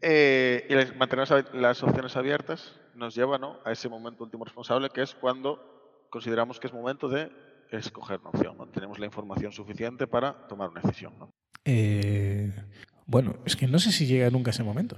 Eh, 0.00 0.66
y 0.68 0.98
mantener 0.98 1.28
las 1.54 1.82
opciones 1.82 2.16
abiertas 2.16 2.74
nos 2.94 3.14
lleva 3.14 3.38
¿no? 3.38 3.60
a 3.64 3.72
ese 3.72 3.88
momento 3.88 4.24
último 4.24 4.44
responsable, 4.44 4.90
que 4.90 5.02
es 5.02 5.14
cuando 5.14 6.06
consideramos 6.10 6.60
que 6.60 6.66
es 6.66 6.72
momento 6.72 7.08
de 7.08 7.30
escoger 7.78 8.20
una 8.20 8.30
opción. 8.30 8.56
¿no? 8.56 8.66
Tenemos 8.66 8.98
la 8.98 9.06
información 9.06 9.52
suficiente 9.52 10.06
para 10.06 10.46
tomar 10.46 10.70
una 10.70 10.80
decisión. 10.80 11.12
¿no? 11.18 11.30
Eh, 11.64 12.52
bueno, 13.06 13.36
es 13.44 13.56
que 13.56 13.66
no 13.66 13.78
sé 13.78 13.92
si 13.92 14.06
llega 14.06 14.30
nunca 14.30 14.50
ese 14.50 14.62
momento, 14.62 14.96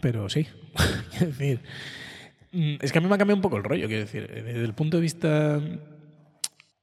pero 0.00 0.28
sí. 0.28 0.46
quiero 1.10 1.26
decir, 1.26 1.60
mm, 2.52 2.76
es 2.80 2.92
que 2.92 2.98
a 2.98 3.00
mí 3.00 3.08
me 3.08 3.14
ha 3.14 3.18
cambiado 3.18 3.36
un 3.36 3.42
poco 3.42 3.56
el 3.56 3.64
rollo, 3.64 3.86
quiero 3.86 4.02
decir, 4.02 4.28
desde 4.28 4.64
el 4.64 4.74
punto 4.74 4.96
de 4.98 5.02
vista 5.02 5.60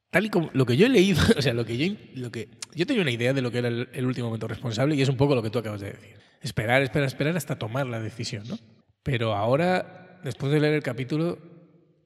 tal 0.10 0.26
y 0.26 0.30
como 0.30 0.52
lo 0.54 0.66
que 0.68 0.78
yo 0.78 0.86
he 0.86 0.90
leído, 0.90 1.20
o 1.38 1.42
sea, 1.42 1.54
lo 1.54 1.66
que 1.66 1.78
yo, 1.78 1.96
lo 2.16 2.32
que, 2.32 2.50
yo 2.76 2.86
tenía 2.86 3.02
una 3.02 3.12
idea 3.12 3.34
de 3.34 3.42
lo 3.42 3.52
que 3.52 3.58
era 3.58 3.68
el, 3.68 3.90
el, 3.94 4.06
último 4.06 4.28
momento 4.28 4.48
responsable 4.48 4.96
y 4.96 5.02
es 5.02 5.10
un 5.10 5.18
poco 5.18 5.36
lo 5.36 5.42
que 5.42 5.50
tú 5.50 5.60
acabas 5.60 5.82
de 5.82 5.92
decir. 5.92 6.16
Esperar, 6.42 6.84
esperar, 6.84 7.08
esperar 7.08 7.38
hasta 7.38 7.58
tomar 7.58 7.88
la 7.88 8.00
decisión, 8.00 8.44
¿no? 8.48 8.58
Pero 9.02 9.34
ahora, 9.34 10.20
después 10.24 10.52
de 10.52 10.60
leer 10.60 10.76
el 10.76 10.84
capítulo, 10.84 11.40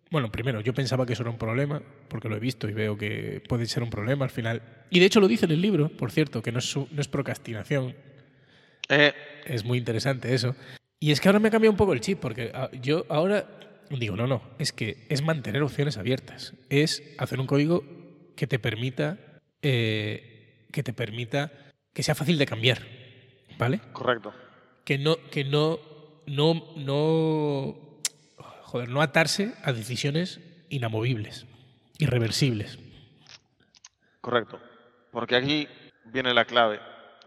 bueno, 0.10 0.32
primero, 0.32 0.62
yo 0.62 0.74
pensaba 0.74 1.06
que 1.06 1.14
eso 1.14 1.24
era 1.24 1.32
un 1.32 1.38
problema, 1.38 1.82
porque 2.08 2.30
lo 2.30 2.36
he 2.36 2.40
visto 2.40 2.70
y 2.70 2.74
veo 2.74 2.98
que 2.98 3.42
puede 3.48 3.66
ser 3.66 3.84
un 3.84 3.90
problema 3.90 4.26
al 4.26 4.32
final. 4.32 4.62
Y 4.90 5.00
de 5.00 5.06
hecho 5.06 5.20
lo 5.20 5.28
dice 5.28 5.46
en 5.46 5.52
el 5.52 5.62
libro, 5.62 5.90
por 5.90 6.12
cierto, 6.12 6.42
que 6.42 6.52
no 6.52 6.60
es, 6.60 6.76
no 6.76 6.88
es 6.98 7.08
procrastinación. 7.08 7.96
Eh. 8.90 9.14
Es 9.46 9.66
muy 9.66 9.78
interesante 9.78 10.34
eso. 10.34 10.56
Y 11.00 11.12
es 11.12 11.20
que 11.20 11.28
ahora 11.28 11.40
me 11.40 11.50
ha 11.50 11.52
cambiado 11.52 11.72
un 11.72 11.78
poco 11.78 11.94
el 11.94 12.02
chip, 12.02 12.20
porque 12.20 12.52
ah, 12.54 12.70
yo 12.82 13.06
ahora 13.10 13.46
digo, 13.90 14.16
no, 14.16 14.28
no, 14.28 14.42
es 14.60 14.72
que 14.72 15.06
es 15.10 15.22
mantener 15.22 15.62
opciones 15.62 15.98
abiertas. 15.98 16.54
Es 16.70 17.04
hacer 17.18 17.40
un 17.40 17.48
código 17.48 17.84
que 18.36 18.48
te 18.48 18.60
permita, 18.60 19.18
eh, 19.62 20.68
que 20.72 20.84
te 20.84 20.94
permita 20.94 21.52
que 21.94 22.04
sea 22.04 22.16
fácil 22.16 22.38
de 22.38 22.46
cambiar. 22.46 22.82
¿Vale? 23.58 23.80
Correcto. 23.92 24.34
Que 24.84 24.98
no, 24.98 25.18
que 25.32 25.44
no, 25.44 25.80
no, 26.28 26.74
no 26.76 27.97
joder, 28.68 28.90
no 28.90 29.02
atarse 29.02 29.54
a 29.64 29.72
decisiones 29.72 30.42
inamovibles, 30.70 31.48
irreversibles. 32.00 32.78
Correcto. 34.20 34.60
Porque 35.10 35.38
aquí 35.38 35.68
viene 36.04 36.34
la 36.34 36.44
clave, 36.44 36.82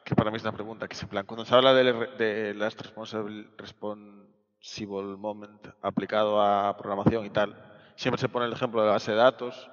que 0.05 0.15
para 0.15 0.31
mí 0.31 0.37
es 0.37 0.43
una 0.43 0.53
pregunta, 0.53 0.87
que 0.87 0.95
es 0.95 1.03
en 1.03 1.09
plan, 1.09 1.25
cuando 1.25 1.47
se 1.47 1.55
habla 1.55 1.73
de, 1.73 1.83
de 2.19 2.55
Last 2.55 2.83
responsible, 2.83 3.49
responsible 3.57 5.17
Moment 5.17 5.67
aplicado 5.81 6.43
a 6.43 6.77
programación 6.77 7.25
y 7.25 7.31
tal, 7.31 7.57
siempre 7.97 8.21
se 8.21 8.29
pone 8.29 8.45
el 8.45 8.53
ejemplo 8.53 8.83
de 8.83 8.89
la 8.89 8.93
base 8.93 9.13
de 9.13 9.17
datos 9.17 9.71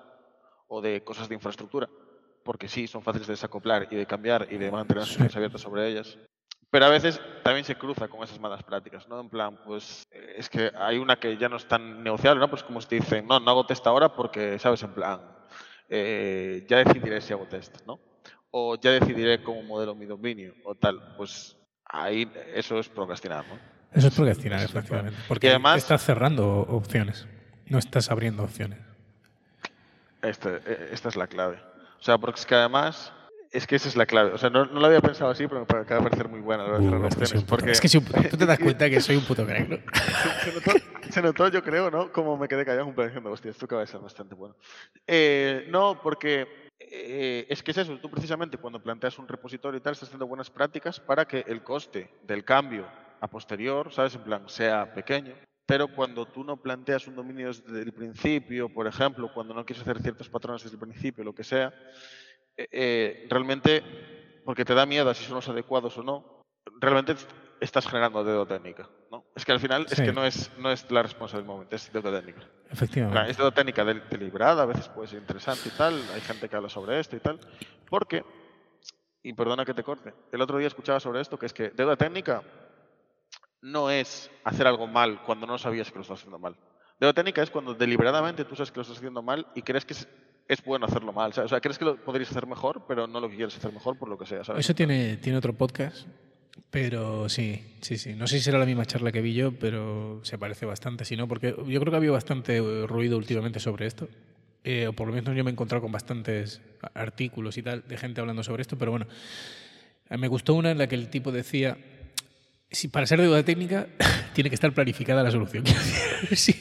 o 0.69 0.81
de 0.81 1.03
cosas 1.03 1.27
de 1.27 1.35
infraestructura, 1.35 1.89
porque 2.45 2.69
sí, 2.69 2.87
son 2.87 3.03
fáciles 3.03 3.27
de 3.27 3.33
desacoplar 3.33 3.89
y 3.91 3.97
de 3.97 4.05
cambiar 4.05 4.47
y 4.49 4.57
de 4.57 4.71
mantener 4.71 5.05
las 5.19 5.35
abiertas 5.35 5.59
sobre 5.59 5.85
ellas. 5.89 6.17
Pero 6.69 6.85
a 6.85 6.89
veces 6.89 7.21
también 7.43 7.63
se 7.63 7.75
cruza 7.75 8.07
con 8.07 8.23
esas 8.23 8.39
malas 8.39 8.61
prácticas, 8.63 9.07
¿no? 9.07 9.19
En 9.21 9.29
plan, 9.29 9.57
pues 9.65 10.07
eh, 10.11 10.35
es 10.37 10.49
que 10.49 10.71
hay 10.77 10.97
una 10.97 11.15
que 11.15 11.37
ya 11.37 11.47
no 11.47 11.55
es 11.55 11.65
tan 11.65 12.03
negociable, 12.03 12.41
¿no? 12.41 12.49
Pues 12.49 12.63
como 12.63 12.81
se 12.81 12.95
dicen, 12.95 13.25
no, 13.25 13.39
no 13.39 13.51
hago 13.51 13.65
test 13.65 13.85
ahora 13.87 14.13
porque, 14.13 14.59
¿sabes? 14.59 14.83
En 14.83 14.93
plan, 14.93 15.21
eh, 15.87 16.65
ya 16.67 16.83
decidiré 16.83 17.21
si 17.21 17.31
hago 17.31 17.45
test, 17.45 17.85
¿no? 17.85 17.99
O 18.51 18.75
ya 18.75 18.91
decidiré 18.91 19.41
cómo 19.43 19.63
modelo 19.63 19.95
mi 19.95 20.05
dominio 20.05 20.53
o 20.65 20.75
tal. 20.75 21.15
Pues 21.15 21.57
ahí 21.85 22.29
eso 22.53 22.79
es 22.79 22.89
procrastinar, 22.89 23.45
¿no? 23.47 23.57
Eso 23.93 24.07
es 24.07 24.13
procrastinar, 24.13 24.61
efectivamente. 24.61 25.17
Porque 25.27 25.49
además 25.49 25.77
estás 25.77 26.03
cerrando 26.03 26.61
opciones, 26.61 27.27
no 27.67 27.77
estás 27.77 28.11
abriendo 28.11 28.43
opciones. 28.43 28.79
Este, 30.21 30.61
e, 30.65 30.89
esta 30.91 31.07
es 31.07 31.15
la 31.15 31.27
clave. 31.27 31.61
O 31.99 32.03
sea, 32.03 32.17
porque 32.17 32.39
es 32.39 32.45
que 32.45 32.55
además 32.55 33.13
es 33.51 33.67
que 33.67 33.75
esa 33.75 33.87
es 33.87 33.95
la 33.95 34.05
clave. 34.05 34.31
O 34.31 34.37
sea, 34.37 34.49
no, 34.49 34.65
no 34.65 34.79
lo 34.79 34.87
había 34.87 35.01
pensado 35.01 35.31
así, 35.31 35.47
pero 35.47 35.61
me 35.61 35.79
acaba 35.79 36.01
de 36.01 36.09
parecer 36.09 36.29
muy 36.29 36.39
buena 36.39 36.67
la 36.67 37.09
porque... 37.47 37.71
Es 37.71 37.81
que 37.81 37.87
si, 37.87 37.99
tú 38.29 38.37
te 38.37 38.45
das 38.45 38.59
cuenta 38.63 38.89
que 38.89 39.01
soy 39.01 39.15
un 39.15 39.23
puto 39.23 39.45
crack, 39.45 39.69
¿no? 39.69 39.77
se, 41.09 41.21
notó, 41.21 41.47
yo 41.49 41.63
creo, 41.63 41.89
¿no? 41.89 42.11
Como 42.11 42.37
me 42.37 42.47
quedé 42.47 42.65
callado 42.65 42.85
un 42.85 42.93
poco 42.93 43.05
diciendo, 43.05 43.31
hostia, 43.31 43.51
esto 43.51 43.65
acaba 43.65 43.81
de 43.81 43.87
ser 43.87 43.99
bastante 43.99 44.35
bueno. 44.35 44.55
Eh, 45.05 45.67
no, 45.69 46.01
porque 46.01 46.47
eh, 46.79 47.45
es 47.49 47.63
que 47.63 47.71
es 47.71 47.77
eso. 47.77 47.97
Tú 47.99 48.09
precisamente 48.09 48.57
cuando 48.57 48.81
planteas 48.81 49.17
un 49.19 49.27
repositorio 49.27 49.77
y 49.77 49.81
tal, 49.81 49.93
estás 49.93 50.09
haciendo 50.09 50.27
buenas 50.27 50.49
prácticas 50.49 50.99
para 50.99 51.25
que 51.25 51.43
el 51.47 51.63
coste 51.63 52.09
del 52.23 52.43
cambio 52.43 52.85
a 53.19 53.27
posterior, 53.27 53.91
¿sabes? 53.91 54.15
En 54.15 54.21
plan, 54.21 54.47
sea 54.47 54.93
pequeño. 54.93 55.33
Pero 55.65 55.93
cuando 55.93 56.25
tú 56.25 56.45
no 56.45 56.55
planteas 56.55 57.07
un 57.07 57.15
dominio 57.15 57.47
desde 57.47 57.81
el 57.81 57.91
principio, 57.91 58.69
por 58.69 58.87
ejemplo, 58.87 59.29
cuando 59.33 59.53
no 59.53 59.65
quieres 59.65 59.81
hacer 59.81 60.01
ciertos 60.01 60.29
patrones 60.29 60.63
desde 60.63 60.75
el 60.75 60.79
principio, 60.79 61.25
lo 61.25 61.35
que 61.35 61.43
sea, 61.43 61.73
eh, 62.57 62.67
eh, 62.71 63.27
realmente, 63.29 63.83
porque 64.43 64.65
te 64.65 64.73
da 64.73 64.85
miedo 64.87 65.13
si 65.13 65.23
son 65.23 65.35
los 65.35 65.47
adecuados 65.47 65.95
o 65.97 66.03
no, 66.03 66.43
realmente 66.79 67.15
estás 67.59 67.87
generando 67.87 68.23
deuda 68.23 68.47
técnica. 68.47 68.89
¿no? 69.11 69.25
Es 69.35 69.45
que 69.45 69.51
al 69.51 69.59
final 69.59 69.85
es 69.89 70.01
que 70.01 70.11
no 70.11 70.25
es, 70.25 70.51
no 70.57 70.71
es 70.71 70.89
la 70.89 71.03
responsabilidad 71.03 71.47
del 71.47 71.55
momento, 71.55 71.75
es 71.75 71.93
deuda 71.93 72.19
técnica. 72.19 72.47
Efectivamente. 72.69 73.31
Es 73.31 73.37
deuda 73.37 73.51
técnica 73.51 73.85
deliberada, 73.85 74.63
a 74.63 74.65
veces 74.65 74.89
puede 74.89 75.07
ser 75.07 75.19
interesante 75.19 75.69
y 75.69 75.77
tal, 75.77 76.01
hay 76.13 76.21
gente 76.21 76.49
que 76.49 76.55
habla 76.55 76.69
sobre 76.69 76.99
esto 76.99 77.15
y 77.15 77.19
tal, 77.19 77.39
porque, 77.89 78.23
y 79.21 79.33
perdona 79.33 79.63
que 79.63 79.73
te 79.73 79.83
corte, 79.83 80.13
el 80.31 80.41
otro 80.41 80.57
día 80.57 80.67
escuchaba 80.67 80.99
sobre 80.99 81.21
esto, 81.21 81.37
que 81.37 81.45
es 81.45 81.53
que 81.53 81.69
deuda 81.69 81.95
técnica 81.95 82.41
no 83.61 83.89
es 83.89 84.31
hacer 84.43 84.65
algo 84.67 84.87
mal 84.87 85.21
cuando 85.23 85.45
no 85.45 85.57
sabías 85.57 85.89
que 85.91 85.95
lo 85.95 86.01
estás 86.01 86.19
haciendo 86.19 86.39
mal. 86.39 86.55
Deuda 86.99 87.13
técnica 87.13 87.43
es 87.43 87.51
cuando 87.51 87.75
deliberadamente 87.75 88.45
tú 88.45 88.55
sabes 88.55 88.71
que 88.71 88.77
lo 88.77 88.81
estás 88.81 88.97
haciendo 88.97 89.21
mal 89.21 89.47
y 89.53 89.61
crees 89.61 89.85
que 89.85 89.93
es 90.47 90.63
bueno 90.63 90.85
hacerlo 90.85 91.13
mal. 91.13 91.31
O 91.35 91.47
sea, 91.47 91.59
crees 91.59 91.77
que 91.77 91.85
lo 91.85 91.97
podrías 91.97 92.31
hacer 92.31 92.47
mejor, 92.47 92.85
pero 92.87 93.07
no 93.07 93.19
lo 93.19 93.29
quieres 93.29 93.57
hacer 93.57 93.73
mejor 93.73 93.97
por 93.97 94.09
lo 94.09 94.17
que 94.17 94.25
sea. 94.25 94.41
Eso 94.57 94.75
tiene, 94.75 95.17
tiene 95.17 95.37
otro 95.37 95.53
podcast, 95.53 96.07
pero 96.69 97.29
sí, 97.29 97.77
sí, 97.81 97.97
sí. 97.97 98.13
No 98.15 98.27
sé 98.27 98.37
si 98.37 98.43
será 98.43 98.57
la 98.57 98.65
misma 98.65 98.85
charla 98.85 99.11
que 99.11 99.21
vi 99.21 99.33
yo, 99.33 99.51
pero 99.51 100.19
se 100.23 100.37
parece 100.37 100.65
bastante, 100.65 101.05
si 101.05 101.15
no, 101.15 101.27
porque 101.27 101.55
yo 101.67 101.79
creo 101.79 101.91
que 101.91 101.95
ha 101.95 101.97
habido 101.97 102.13
bastante 102.13 102.59
ruido 102.87 103.17
últimamente 103.17 103.59
sobre 103.59 103.87
esto. 103.87 104.07
Eh, 104.63 104.87
o 104.87 104.93
por 104.93 105.07
lo 105.07 105.13
menos 105.13 105.35
yo 105.35 105.43
me 105.43 105.49
he 105.49 105.53
encontrado 105.53 105.81
con 105.81 105.91
bastantes 105.91 106.61
artículos 106.93 107.57
y 107.57 107.63
tal 107.63 107.87
de 107.87 107.95
gente 107.95 108.19
hablando 108.19 108.43
sobre 108.43 108.61
esto, 108.61 108.77
pero 108.77 108.91
bueno, 108.91 109.07
me 110.09 110.27
gustó 110.27 110.55
una 110.55 110.71
en 110.71 110.77
la 110.77 110.87
que 110.87 110.95
el 110.95 111.09
tipo 111.09 111.31
decía, 111.31 111.77
si 112.69 112.87
para 112.89 113.05
ser 113.05 113.21
deuda 113.21 113.43
técnica 113.43 113.87
tiene 114.33 114.49
que 114.49 114.55
estar 114.55 114.73
planificada 114.73 115.23
la 115.23 115.31
solución. 115.31 115.63
sí. 116.33 116.59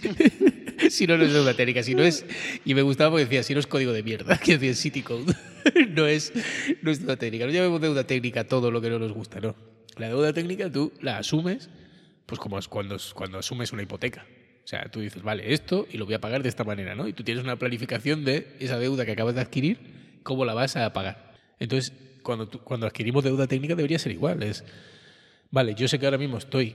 si 0.90 1.06
no, 1.06 1.16
no 1.16 1.24
es 1.24 1.32
deuda 1.32 1.54
técnica. 1.54 1.82
Si 1.82 1.94
no 1.94 2.02
es, 2.02 2.24
y 2.64 2.74
me 2.74 2.82
gustaba 2.82 3.10
porque 3.10 3.24
decía, 3.24 3.42
si 3.42 3.54
no 3.54 3.60
es 3.60 3.66
código 3.66 3.92
de 3.92 4.02
mierda, 4.02 4.38
que 4.44 4.58
decía 4.58 4.74
City 4.74 5.02
Code, 5.02 5.34
no 5.90 6.06
es, 6.06 6.32
no 6.82 6.90
es 6.90 7.00
deuda 7.00 7.16
técnica. 7.16 7.46
No 7.46 7.52
llamemos 7.52 7.80
deuda 7.80 8.04
técnica 8.04 8.44
todo 8.44 8.70
lo 8.70 8.80
que 8.80 8.90
no 8.90 8.98
nos 8.98 9.12
gusta, 9.12 9.40
no. 9.40 9.54
La 9.96 10.08
deuda 10.08 10.32
técnica 10.32 10.70
tú 10.70 10.92
la 11.00 11.18
asumes, 11.18 11.70
pues 12.26 12.38
como 12.38 12.58
es 12.58 12.68
cuando, 12.68 12.96
cuando 13.14 13.38
asumes 13.38 13.72
una 13.72 13.82
hipoteca. 13.82 14.26
O 14.64 14.68
sea, 14.68 14.88
tú 14.90 15.00
dices, 15.00 15.22
vale, 15.22 15.54
esto 15.54 15.86
y 15.90 15.96
lo 15.96 16.06
voy 16.06 16.14
a 16.14 16.20
pagar 16.20 16.42
de 16.42 16.48
esta 16.48 16.64
manera, 16.64 16.94
¿no? 16.94 17.06
Y 17.06 17.12
tú 17.12 17.22
tienes 17.22 17.44
una 17.44 17.56
planificación 17.56 18.24
de 18.24 18.56
esa 18.58 18.78
deuda 18.78 19.06
que 19.06 19.12
acabas 19.12 19.36
de 19.36 19.40
adquirir 19.40 19.78
cómo 20.22 20.44
la 20.44 20.54
vas 20.54 20.76
a 20.76 20.92
pagar. 20.92 21.34
Entonces, 21.60 21.92
cuando, 22.22 22.50
cuando 22.50 22.86
adquirimos 22.86 23.22
deuda 23.22 23.46
técnica 23.46 23.76
debería 23.76 23.98
ser 23.98 24.12
igual. 24.12 24.42
Es, 24.42 24.64
vale, 25.50 25.74
yo 25.74 25.86
sé 25.88 25.98
que 25.98 26.06
ahora 26.06 26.18
mismo 26.18 26.36
estoy... 26.38 26.74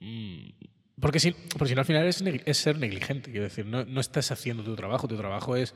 Mm, 0.00 0.59
porque 1.00 1.18
si, 1.20 1.32
porque 1.32 1.68
si 1.68 1.74
no 1.74 1.80
al 1.80 1.86
final 1.86 2.06
es, 2.06 2.22
es 2.44 2.58
ser 2.58 2.78
negligente, 2.78 3.30
quiero 3.30 3.44
decir, 3.44 3.66
no, 3.66 3.84
no 3.84 4.00
estás 4.00 4.30
haciendo 4.30 4.62
tu 4.62 4.76
trabajo, 4.76 5.08
tu 5.08 5.16
trabajo 5.16 5.56
es, 5.56 5.74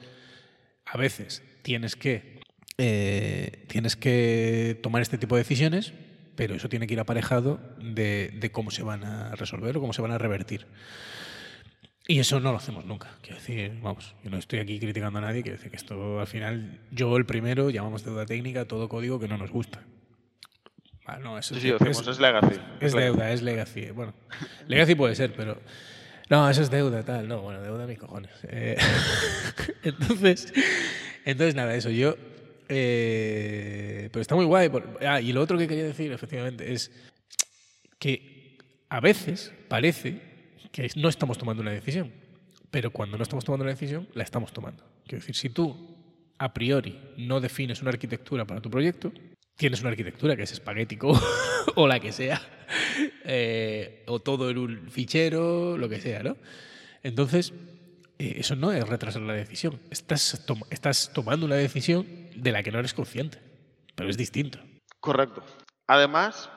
a 0.84 0.98
veces 0.98 1.42
tienes 1.62 1.96
que, 1.96 2.40
eh, 2.78 3.64
tienes 3.68 3.96
que 3.96 4.78
tomar 4.82 5.02
este 5.02 5.18
tipo 5.18 5.36
de 5.36 5.42
decisiones, 5.42 5.92
pero 6.36 6.54
eso 6.54 6.68
tiene 6.68 6.86
que 6.86 6.94
ir 6.94 7.00
aparejado 7.00 7.60
de, 7.80 8.32
de, 8.34 8.50
cómo 8.50 8.70
se 8.70 8.82
van 8.82 9.04
a 9.04 9.34
resolver 9.36 9.76
o 9.76 9.80
cómo 9.80 9.92
se 9.92 10.02
van 10.02 10.10
a 10.10 10.18
revertir. 10.18 10.66
Y 12.06 12.18
eso 12.18 12.38
no 12.38 12.52
lo 12.52 12.58
hacemos 12.58 12.84
nunca. 12.84 13.16
Quiero 13.22 13.38
decir, 13.38 13.78
vamos, 13.80 14.14
yo 14.22 14.30
no 14.30 14.36
estoy 14.36 14.58
aquí 14.58 14.78
criticando 14.78 15.20
a 15.20 15.22
nadie, 15.22 15.42
quiero 15.42 15.56
decir 15.56 15.70
que 15.70 15.78
esto 15.78 16.20
al 16.20 16.26
final, 16.26 16.80
yo 16.90 17.16
el 17.16 17.24
primero, 17.24 17.70
llamamos 17.70 18.04
deuda 18.04 18.26
técnica 18.26 18.66
todo 18.66 18.88
código 18.90 19.18
que 19.18 19.28
no 19.28 19.38
nos 19.38 19.50
gusta. 19.50 19.80
Ah, 21.06 21.18
no, 21.18 21.38
eso 21.38 21.54
sí, 21.54 21.70
es, 21.70 21.80
es, 22.08 22.18
legacy. 22.18 22.60
Es, 22.80 22.94
deuda, 22.94 23.30
es 23.30 23.42
legacy. 23.42 23.90
Bueno, 23.90 24.14
legacy 24.66 24.94
puede 24.94 25.14
ser, 25.14 25.34
pero. 25.34 25.60
No, 26.30 26.48
eso 26.48 26.62
es 26.62 26.70
deuda, 26.70 27.04
tal. 27.04 27.28
No, 27.28 27.42
bueno, 27.42 27.60
deuda 27.60 27.86
mis 27.86 27.98
cojones. 27.98 28.30
Eh, 28.44 28.78
entonces, 29.82 30.52
entonces, 31.24 31.54
nada, 31.54 31.74
eso. 31.74 31.90
Yo. 31.90 32.16
Eh, 32.70 34.08
pero 34.10 34.22
está 34.22 34.34
muy 34.34 34.46
guay. 34.46 34.70
ah, 35.06 35.20
y 35.20 35.34
lo 35.34 35.42
otro 35.42 35.58
que 35.58 35.68
quería 35.68 35.84
decir, 35.84 36.10
efectivamente, 36.10 36.72
es 36.72 36.90
que 37.98 38.56
a 38.88 39.00
veces 39.00 39.52
parece 39.68 40.20
que 40.72 40.90
no 40.96 41.10
estamos 41.10 41.36
tomando 41.36 41.62
una 41.62 41.72
decisión. 41.72 42.10
Pero 42.70 42.90
cuando 42.90 43.18
no 43.18 43.22
estamos 43.22 43.44
tomando 43.44 43.64
una 43.64 43.72
decisión, 43.72 44.08
la 44.14 44.24
estamos 44.24 44.52
tomando. 44.52 44.82
Quiero 45.06 45.20
decir, 45.20 45.36
si 45.36 45.50
tú 45.50 45.94
a 46.38 46.52
priori 46.54 46.98
no 47.18 47.40
defines 47.40 47.82
una 47.82 47.90
arquitectura 47.90 48.46
para 48.46 48.60
tu 48.60 48.70
proyecto, 48.70 49.12
tienes 49.56 49.80
una 49.80 49.90
arquitectura 49.90 50.36
que 50.36 50.42
es 50.42 50.52
espaguético 50.52 51.12
o 51.74 51.86
la 51.86 52.00
que 52.00 52.12
sea, 52.12 52.40
eh, 53.24 54.04
o 54.06 54.20
todo 54.20 54.50
en 54.50 54.58
un 54.58 54.90
fichero, 54.90 55.76
lo 55.78 55.88
que 55.88 56.00
sea, 56.00 56.22
¿no? 56.22 56.36
Entonces, 57.02 57.52
eh, 58.18 58.34
eso 58.38 58.56
no 58.56 58.72
es 58.72 58.86
retrasar 58.88 59.22
la 59.22 59.34
decisión. 59.34 59.80
Estás, 59.90 60.44
tomando 61.12 61.46
una 61.46 61.56
decisión 61.56 62.06
de 62.34 62.52
la 62.52 62.62
que 62.62 62.72
no 62.72 62.78
eres 62.78 62.94
consciente, 62.94 63.38
pero 63.94 64.08
es 64.08 64.16
distinto. 64.16 64.58
Correcto. 65.00 65.44
Además, 65.86 66.50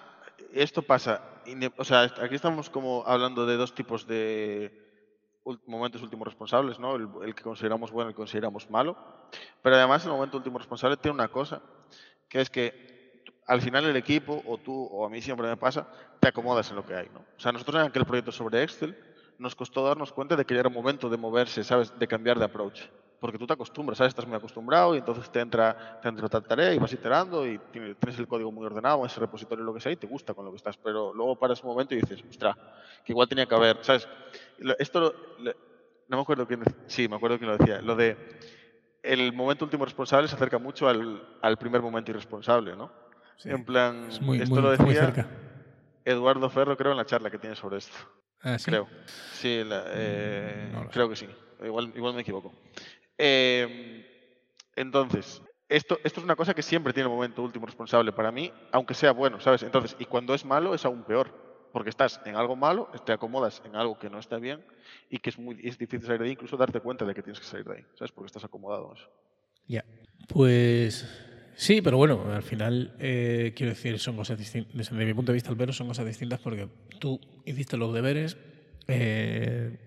esto 0.53 0.81
pasa, 0.81 1.41
o 1.77 1.83
sea, 1.83 2.01
aquí 2.21 2.35
estamos 2.35 2.69
como 2.69 3.03
hablando 3.05 3.45
de 3.45 3.57
dos 3.57 3.75
tipos 3.75 4.07
de 4.07 4.85
momentos 5.65 6.01
últimos 6.01 6.27
responsables, 6.27 6.77
¿no? 6.77 6.95
El, 6.95 7.07
el 7.23 7.35
que 7.35 7.43
consideramos 7.43 7.91
bueno 7.91 8.09
y 8.09 8.11
el 8.11 8.15
que 8.15 8.21
consideramos 8.21 8.69
malo. 8.69 8.97
Pero 9.61 9.75
además 9.75 10.03
el 10.05 10.11
momento 10.11 10.37
último 10.37 10.57
responsable 10.57 10.97
tiene 10.97 11.15
una 11.15 11.29
cosa, 11.29 11.61
que 12.29 12.41
es 12.41 12.49
que 12.49 12.87
al 13.47 13.61
final 13.61 13.85
el 13.85 13.95
equipo, 13.95 14.43
o 14.45 14.57
tú, 14.57 14.73
o 14.91 15.05
a 15.05 15.09
mí 15.09 15.21
siempre 15.21 15.47
me 15.47 15.57
pasa, 15.57 15.87
te 16.19 16.27
acomodas 16.27 16.69
en 16.69 16.75
lo 16.75 16.85
que 16.85 16.93
hay. 16.93 17.09
¿no? 17.13 17.19
O 17.19 17.39
sea, 17.39 17.51
nosotros 17.51 17.81
en 17.81 17.87
aquel 17.87 18.05
proyecto 18.05 18.31
sobre 18.31 18.61
Excel 18.61 18.95
nos 19.39 19.55
costó 19.55 19.85
darnos 19.85 20.11
cuenta 20.11 20.35
de 20.35 20.45
que 20.45 20.53
ya 20.53 20.61
era 20.61 20.69
momento 20.69 21.09
de 21.09 21.17
moverse, 21.17 21.63
¿sabes? 21.63 21.97
De 21.97 22.07
cambiar 22.07 22.39
de 22.39 22.45
approach. 22.45 22.81
Porque 23.19 23.37
tú 23.37 23.47
te 23.47 23.53
acostumbras, 23.53 23.97
¿sabes? 23.97 24.11
Estás 24.11 24.27
muy 24.27 24.35
acostumbrado 24.35 24.95
y 24.95 24.99
entonces 24.99 25.29
te 25.31 25.39
entra, 25.39 25.99
te 26.01 26.09
entra 26.09 26.25
otra 26.25 26.41
tarea 26.41 26.73
y 26.73 26.77
vas 26.77 26.91
iterando 26.93 27.47
y 27.47 27.57
tienes 27.71 28.19
el 28.19 28.27
código 28.27 28.51
muy 28.51 28.65
ordenado, 28.65 29.05
ese 29.05 29.19
repositorio, 29.19 29.63
lo 29.63 29.73
que 29.73 29.79
sea, 29.79 29.91
y 29.91 29.95
te 29.95 30.07
gusta 30.07 30.33
con 30.33 30.45
lo 30.45 30.51
que 30.51 30.57
estás. 30.57 30.77
Pero 30.77 31.13
luego 31.13 31.35
paras 31.35 31.63
un 31.63 31.69
momento 31.69 31.95
y 31.95 32.01
dices, 32.01 32.23
ostras, 32.29 32.55
que 33.03 33.13
igual 33.13 33.27
tenía 33.27 33.45
que 33.45 33.55
haber, 33.55 33.77
¿sabes? 33.81 34.07
Esto, 34.77 35.15
no 36.07 36.17
me 36.17 36.21
acuerdo 36.21 36.45
quién, 36.47 36.63
sí, 36.87 37.07
me 37.07 37.15
acuerdo 37.15 37.37
quién 37.37 37.49
lo 37.49 37.57
decía, 37.57 37.81
lo 37.81 37.95
de 37.95 38.17
el 39.07 39.33
momento 39.33 39.65
último 39.65 39.85
responsable 39.85 40.27
se 40.27 40.35
acerca 40.35 40.57
mucho 40.57 40.87
al, 40.87 41.21
al 41.41 41.57
primer 41.57 41.81
momento 41.81 42.11
irresponsable, 42.11 42.75
¿no? 42.75 42.91
en 43.43 43.63
plan, 43.65 44.09
esto 44.09 44.61
lo 44.61 44.71
decía 44.71 45.13
Eduardo 46.03 46.49
Ferro, 46.49 46.75
creo, 46.75 46.91
en 46.91 46.97
la 46.97 47.05
charla 47.05 47.29
que 47.29 47.37
tiene 47.37 47.55
sobre 47.55 47.77
esto. 47.77 47.95
Ah, 48.41 48.57
¿sí? 48.57 48.71
Creo. 48.71 48.87
Sí, 49.33 49.61
eh, 49.63 50.71
creo 50.91 51.09
que 51.09 51.15
sí. 51.15 51.27
Igual, 51.63 51.91
igual 51.95 52.13
me 52.13 52.21
equivoco. 52.21 52.53
Eh, 53.17 54.39
entonces, 54.75 55.41
esto, 55.69 55.99
esto 56.03 56.19
es 56.19 56.23
una 56.23 56.35
cosa 56.35 56.53
que 56.53 56.61
siempre 56.61 56.93
tiene 56.93 57.09
momento 57.09 57.43
último 57.43 57.65
responsable 57.65 58.11
para 58.11 58.31
mí, 58.31 58.51
aunque 58.71 58.93
sea 58.93 59.11
bueno, 59.11 59.39
¿sabes? 59.39 59.63
Entonces, 59.63 59.95
y 59.99 60.05
cuando 60.05 60.33
es 60.33 60.45
malo 60.45 60.73
es 60.73 60.85
aún 60.85 61.03
peor 61.03 61.46
porque 61.71 61.89
estás 61.89 62.19
en 62.25 62.35
algo 62.35 62.55
malo, 62.55 62.89
te 63.05 63.11
acomodas 63.11 63.61
en 63.65 63.75
algo 63.75 63.97
que 63.97 64.09
no 64.09 64.19
está 64.19 64.37
bien 64.37 64.63
y 65.09 65.19
que 65.19 65.29
es 65.29 65.39
muy 65.39 65.59
es 65.63 65.77
difícil 65.77 66.07
salir 66.07 66.21
de 66.21 66.25
ahí, 66.27 66.31
incluso 66.31 66.57
darte 66.57 66.79
cuenta 66.79 67.05
de 67.05 67.13
que 67.13 67.21
tienes 67.21 67.39
que 67.39 67.45
salir 67.45 67.65
de 67.65 67.77
ahí, 67.77 67.85
¿sabes? 67.95 68.11
Porque 68.11 68.27
estás 68.27 68.43
acomodado. 68.43 68.93
Ya. 69.67 69.83
Pues 70.27 71.07
sí, 71.55 71.81
pero 71.81 71.97
bueno, 71.97 72.31
al 72.31 72.43
final 72.43 72.95
eh, 72.99 73.53
quiero 73.55 73.71
decir, 73.71 73.99
son 73.99 74.15
cosas 74.15 74.37
distintas. 74.37 74.75
Desde 74.75 75.05
mi 75.05 75.13
punto 75.13 75.31
de 75.31 75.35
vista, 75.35 75.49
al 75.49 75.57
menos, 75.57 75.75
son 75.75 75.87
cosas 75.87 76.05
distintas 76.05 76.39
porque 76.39 76.67
tú 76.99 77.19
hiciste 77.45 77.77
los 77.77 77.93
deberes, 77.93 78.37
eh, 78.87 79.77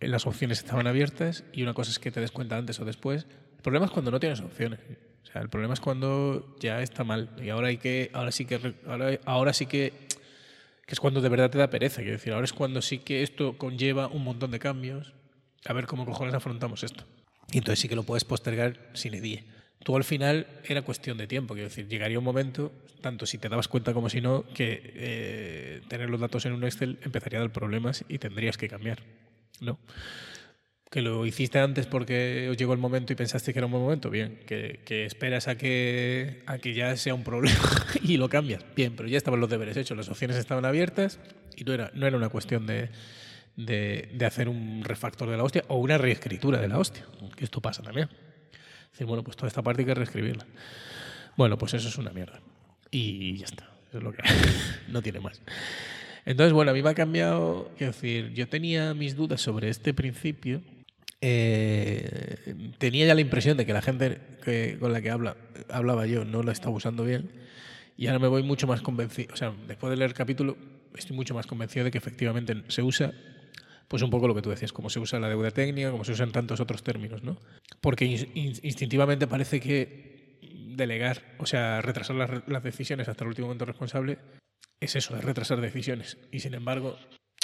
las 0.00 0.26
opciones 0.26 0.58
estaban 0.58 0.86
abiertas 0.86 1.44
y 1.52 1.62
una 1.62 1.74
cosa 1.74 1.90
es 1.90 1.98
que 1.98 2.10
te 2.10 2.20
des 2.20 2.30
cuenta 2.30 2.56
antes 2.56 2.78
o 2.80 2.84
después. 2.84 3.26
El 3.56 3.62
problema 3.62 3.86
es 3.86 3.92
cuando 3.92 4.10
no 4.10 4.20
tienes 4.20 4.40
opciones. 4.40 4.80
O 5.22 5.26
sea, 5.26 5.42
el 5.42 5.48
problema 5.48 5.74
es 5.74 5.80
cuando 5.80 6.56
ya 6.60 6.80
está 6.82 7.02
mal 7.02 7.30
y 7.42 7.48
ahora 7.48 7.68
hay 7.68 7.78
que, 7.78 8.10
ahora 8.12 8.30
sí 8.30 8.44
que, 8.44 8.74
ahora, 8.86 9.18
ahora 9.24 9.52
sí 9.52 9.66
que 9.66 10.05
que 10.86 10.94
es 10.94 11.00
cuando 11.00 11.20
de 11.20 11.28
verdad 11.28 11.50
te 11.50 11.58
da 11.58 11.68
pereza. 11.68 12.00
Quiero 12.00 12.16
decir, 12.16 12.32
ahora 12.32 12.44
es 12.44 12.52
cuando 12.52 12.80
sí 12.80 12.98
que 12.98 13.22
esto 13.22 13.58
conlleva 13.58 14.06
un 14.06 14.24
montón 14.24 14.52
de 14.52 14.60
cambios. 14.60 15.14
A 15.66 15.72
ver 15.72 15.86
cómo 15.86 16.06
cojones 16.06 16.32
afrontamos 16.34 16.84
esto. 16.84 17.04
Y 17.50 17.58
entonces 17.58 17.80
sí 17.80 17.88
que 17.88 17.96
lo 17.96 18.04
puedes 18.04 18.24
postergar 18.24 18.90
sin 18.94 19.14
edie. 19.14 19.44
Tú 19.82 19.96
al 19.96 20.04
final 20.04 20.46
era 20.64 20.82
cuestión 20.82 21.18
de 21.18 21.26
tiempo. 21.26 21.54
Quiero 21.54 21.68
decir, 21.68 21.88
llegaría 21.88 22.18
un 22.18 22.24
momento, 22.24 22.72
tanto 23.00 23.26
si 23.26 23.38
te 23.38 23.48
dabas 23.48 23.68
cuenta 23.68 23.92
como 23.92 24.08
si 24.08 24.20
no, 24.20 24.44
que 24.54 24.92
eh, 24.94 25.80
tener 25.88 26.08
los 26.08 26.20
datos 26.20 26.46
en 26.46 26.52
un 26.52 26.64
Excel 26.64 26.98
empezaría 27.02 27.40
a 27.40 27.42
dar 27.42 27.52
problemas 27.52 28.04
y 28.08 28.18
tendrías 28.18 28.56
que 28.56 28.68
cambiar. 28.68 29.02
¿No? 29.60 29.78
Que 30.90 31.02
lo 31.02 31.26
hiciste 31.26 31.58
antes 31.58 31.86
porque 31.86 32.48
os 32.50 32.56
llegó 32.56 32.72
el 32.72 32.78
momento 32.78 33.12
y 33.12 33.16
pensaste 33.16 33.52
que 33.52 33.58
era 33.58 33.66
un 33.66 33.72
buen 33.72 33.82
momento, 33.82 34.08
bien, 34.08 34.38
que, 34.46 35.04
esperas 35.04 35.48
a 35.48 35.56
que, 35.56 36.42
a 36.46 36.58
que 36.58 36.74
ya 36.74 36.96
sea 36.96 37.14
un 37.14 37.24
problema 37.24 37.58
y 38.02 38.16
lo 38.16 38.28
cambias, 38.28 38.64
bien, 38.74 38.94
pero 38.96 39.08
ya 39.08 39.16
estaban 39.16 39.40
los 39.40 39.50
deberes 39.50 39.76
hechos, 39.76 39.96
las 39.96 40.08
opciones 40.08 40.36
estaban 40.36 40.64
abiertas 40.64 41.18
y 41.56 41.64
no 41.64 41.72
era, 41.72 41.90
no 41.94 42.06
era 42.06 42.16
una 42.16 42.28
cuestión 42.28 42.66
de, 42.66 42.90
de, 43.56 44.26
hacer 44.26 44.48
un 44.48 44.84
refactor 44.84 45.28
de 45.28 45.36
la 45.36 45.42
hostia 45.42 45.64
o 45.68 45.76
una 45.76 45.98
reescritura 45.98 46.60
de 46.60 46.68
la 46.68 46.78
hostia, 46.78 47.04
que 47.34 47.44
esto 47.44 47.60
pasa 47.60 47.82
también. 47.82 48.08
Es 48.52 48.92
decir, 48.92 49.06
bueno, 49.06 49.24
pues 49.24 49.36
toda 49.36 49.48
esta 49.48 49.62
parte 49.62 49.82
hay 49.82 49.86
que 49.86 49.94
reescribirla. 49.94 50.46
Bueno, 51.36 51.58
pues 51.58 51.74
eso 51.74 51.88
es 51.88 51.98
una 51.98 52.12
mierda. 52.12 52.40
Y 52.90 53.36
ya 53.36 53.44
está, 53.44 53.70
es 53.92 54.02
lo 54.02 54.12
que 54.12 54.22
no 54.88 55.02
tiene 55.02 55.20
más. 55.20 55.42
Entonces, 56.24 56.52
bueno, 56.52 56.70
a 56.70 56.74
mí 56.74 56.82
me 56.82 56.90
ha 56.90 56.94
cambiado, 56.94 57.70
quiero 57.76 57.92
decir, 57.92 58.32
yo 58.32 58.48
tenía 58.48 58.94
mis 58.94 59.14
dudas 59.16 59.40
sobre 59.40 59.68
este 59.68 59.92
principio 59.92 60.62
eh, 61.20 62.72
tenía 62.78 63.06
ya 63.06 63.14
la 63.14 63.20
impresión 63.20 63.56
de 63.56 63.66
que 63.66 63.72
la 63.72 63.82
gente 63.82 64.20
que, 64.44 64.76
con 64.78 64.92
la 64.92 65.00
que 65.00 65.10
habla, 65.10 65.36
hablaba 65.68 66.06
yo 66.06 66.24
no 66.24 66.42
lo 66.42 66.52
estaba 66.52 66.74
usando 66.74 67.04
bien 67.04 67.30
y 67.96 68.06
ahora 68.08 68.18
me 68.18 68.28
voy 68.28 68.42
mucho 68.42 68.66
más 68.66 68.82
convencido, 68.82 69.32
o 69.32 69.36
sea, 69.36 69.54
después 69.66 69.90
de 69.90 69.96
leer 69.96 70.10
el 70.10 70.16
capítulo 70.16 70.56
estoy 70.94 71.16
mucho 71.16 71.34
más 71.34 71.46
convencido 71.46 71.84
de 71.84 71.90
que 71.90 71.98
efectivamente 71.98 72.54
se 72.68 72.82
usa 72.82 73.12
pues 73.88 74.02
un 74.02 74.10
poco 74.10 74.26
lo 74.26 74.34
que 74.34 74.42
tú 74.42 74.50
decías, 74.50 74.72
como 74.72 74.90
se 74.90 74.98
usa 74.98 75.20
la 75.20 75.28
deuda 75.28 75.50
técnica, 75.50 75.90
como 75.90 76.04
se 76.04 76.12
usan 76.12 76.32
tantos 76.32 76.60
otros 76.60 76.82
términos, 76.82 77.22
¿no? 77.22 77.38
Porque 77.80 78.04
instintivamente 78.04 79.28
parece 79.28 79.60
que 79.60 80.40
delegar, 80.76 81.22
o 81.38 81.46
sea, 81.46 81.80
retrasar 81.82 82.16
las, 82.16 82.30
las 82.48 82.62
decisiones 82.62 83.08
hasta 83.08 83.24
el 83.24 83.28
último 83.28 83.46
momento 83.46 83.64
responsable 83.64 84.18
es 84.80 84.96
eso, 84.96 85.16
es 85.16 85.24
retrasar 85.24 85.60
decisiones. 85.60 86.18
Y 86.32 86.40
sin 86.40 86.54
embargo, 86.54 86.98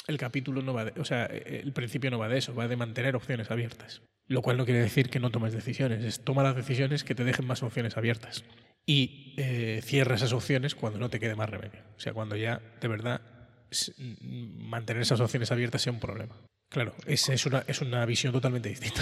el 0.07 0.17
capítulo 0.17 0.61
no 0.61 0.73
va 0.73 0.85
de, 0.85 0.99
o 0.99 1.05
sea, 1.05 1.25
el 1.25 1.71
principio 1.73 2.11
no 2.11 2.19
va 2.19 2.27
de 2.27 2.37
eso, 2.37 2.53
va 2.53 2.67
de 2.67 2.75
mantener 2.75 3.15
opciones 3.15 3.51
abiertas. 3.51 4.01
Lo 4.27 4.41
cual 4.41 4.57
no 4.57 4.65
quiere 4.65 4.79
decir 4.79 5.09
que 5.09 5.19
no 5.19 5.31
tomes 5.31 5.53
decisiones, 5.53 6.03
es 6.03 6.21
toma 6.21 6.43
las 6.43 6.55
decisiones 6.55 7.03
que 7.03 7.15
te 7.15 7.23
dejen 7.23 7.45
más 7.45 7.61
opciones 7.61 7.97
abiertas. 7.97 8.43
Y 8.85 9.33
eh, 9.37 9.81
cierra 9.83 10.15
esas 10.15 10.33
opciones 10.33 10.75
cuando 10.75 10.99
no 10.99 11.09
te 11.09 11.19
quede 11.19 11.35
más 11.35 11.49
remedio. 11.49 11.81
O 11.97 11.99
sea, 11.99 12.13
cuando 12.13 12.35
ya 12.35 12.61
de 12.81 12.87
verdad 12.87 13.21
mantener 14.21 15.01
esas 15.01 15.19
opciones 15.19 15.51
abiertas 15.51 15.81
sea 15.81 15.93
un 15.93 15.99
problema. 15.99 16.35
Claro, 16.69 16.95
es, 17.05 17.29
es, 17.29 17.45
una, 17.45 17.63
es 17.67 17.81
una 17.81 18.05
visión 18.05 18.33
totalmente 18.33 18.69
distinta. 18.69 19.01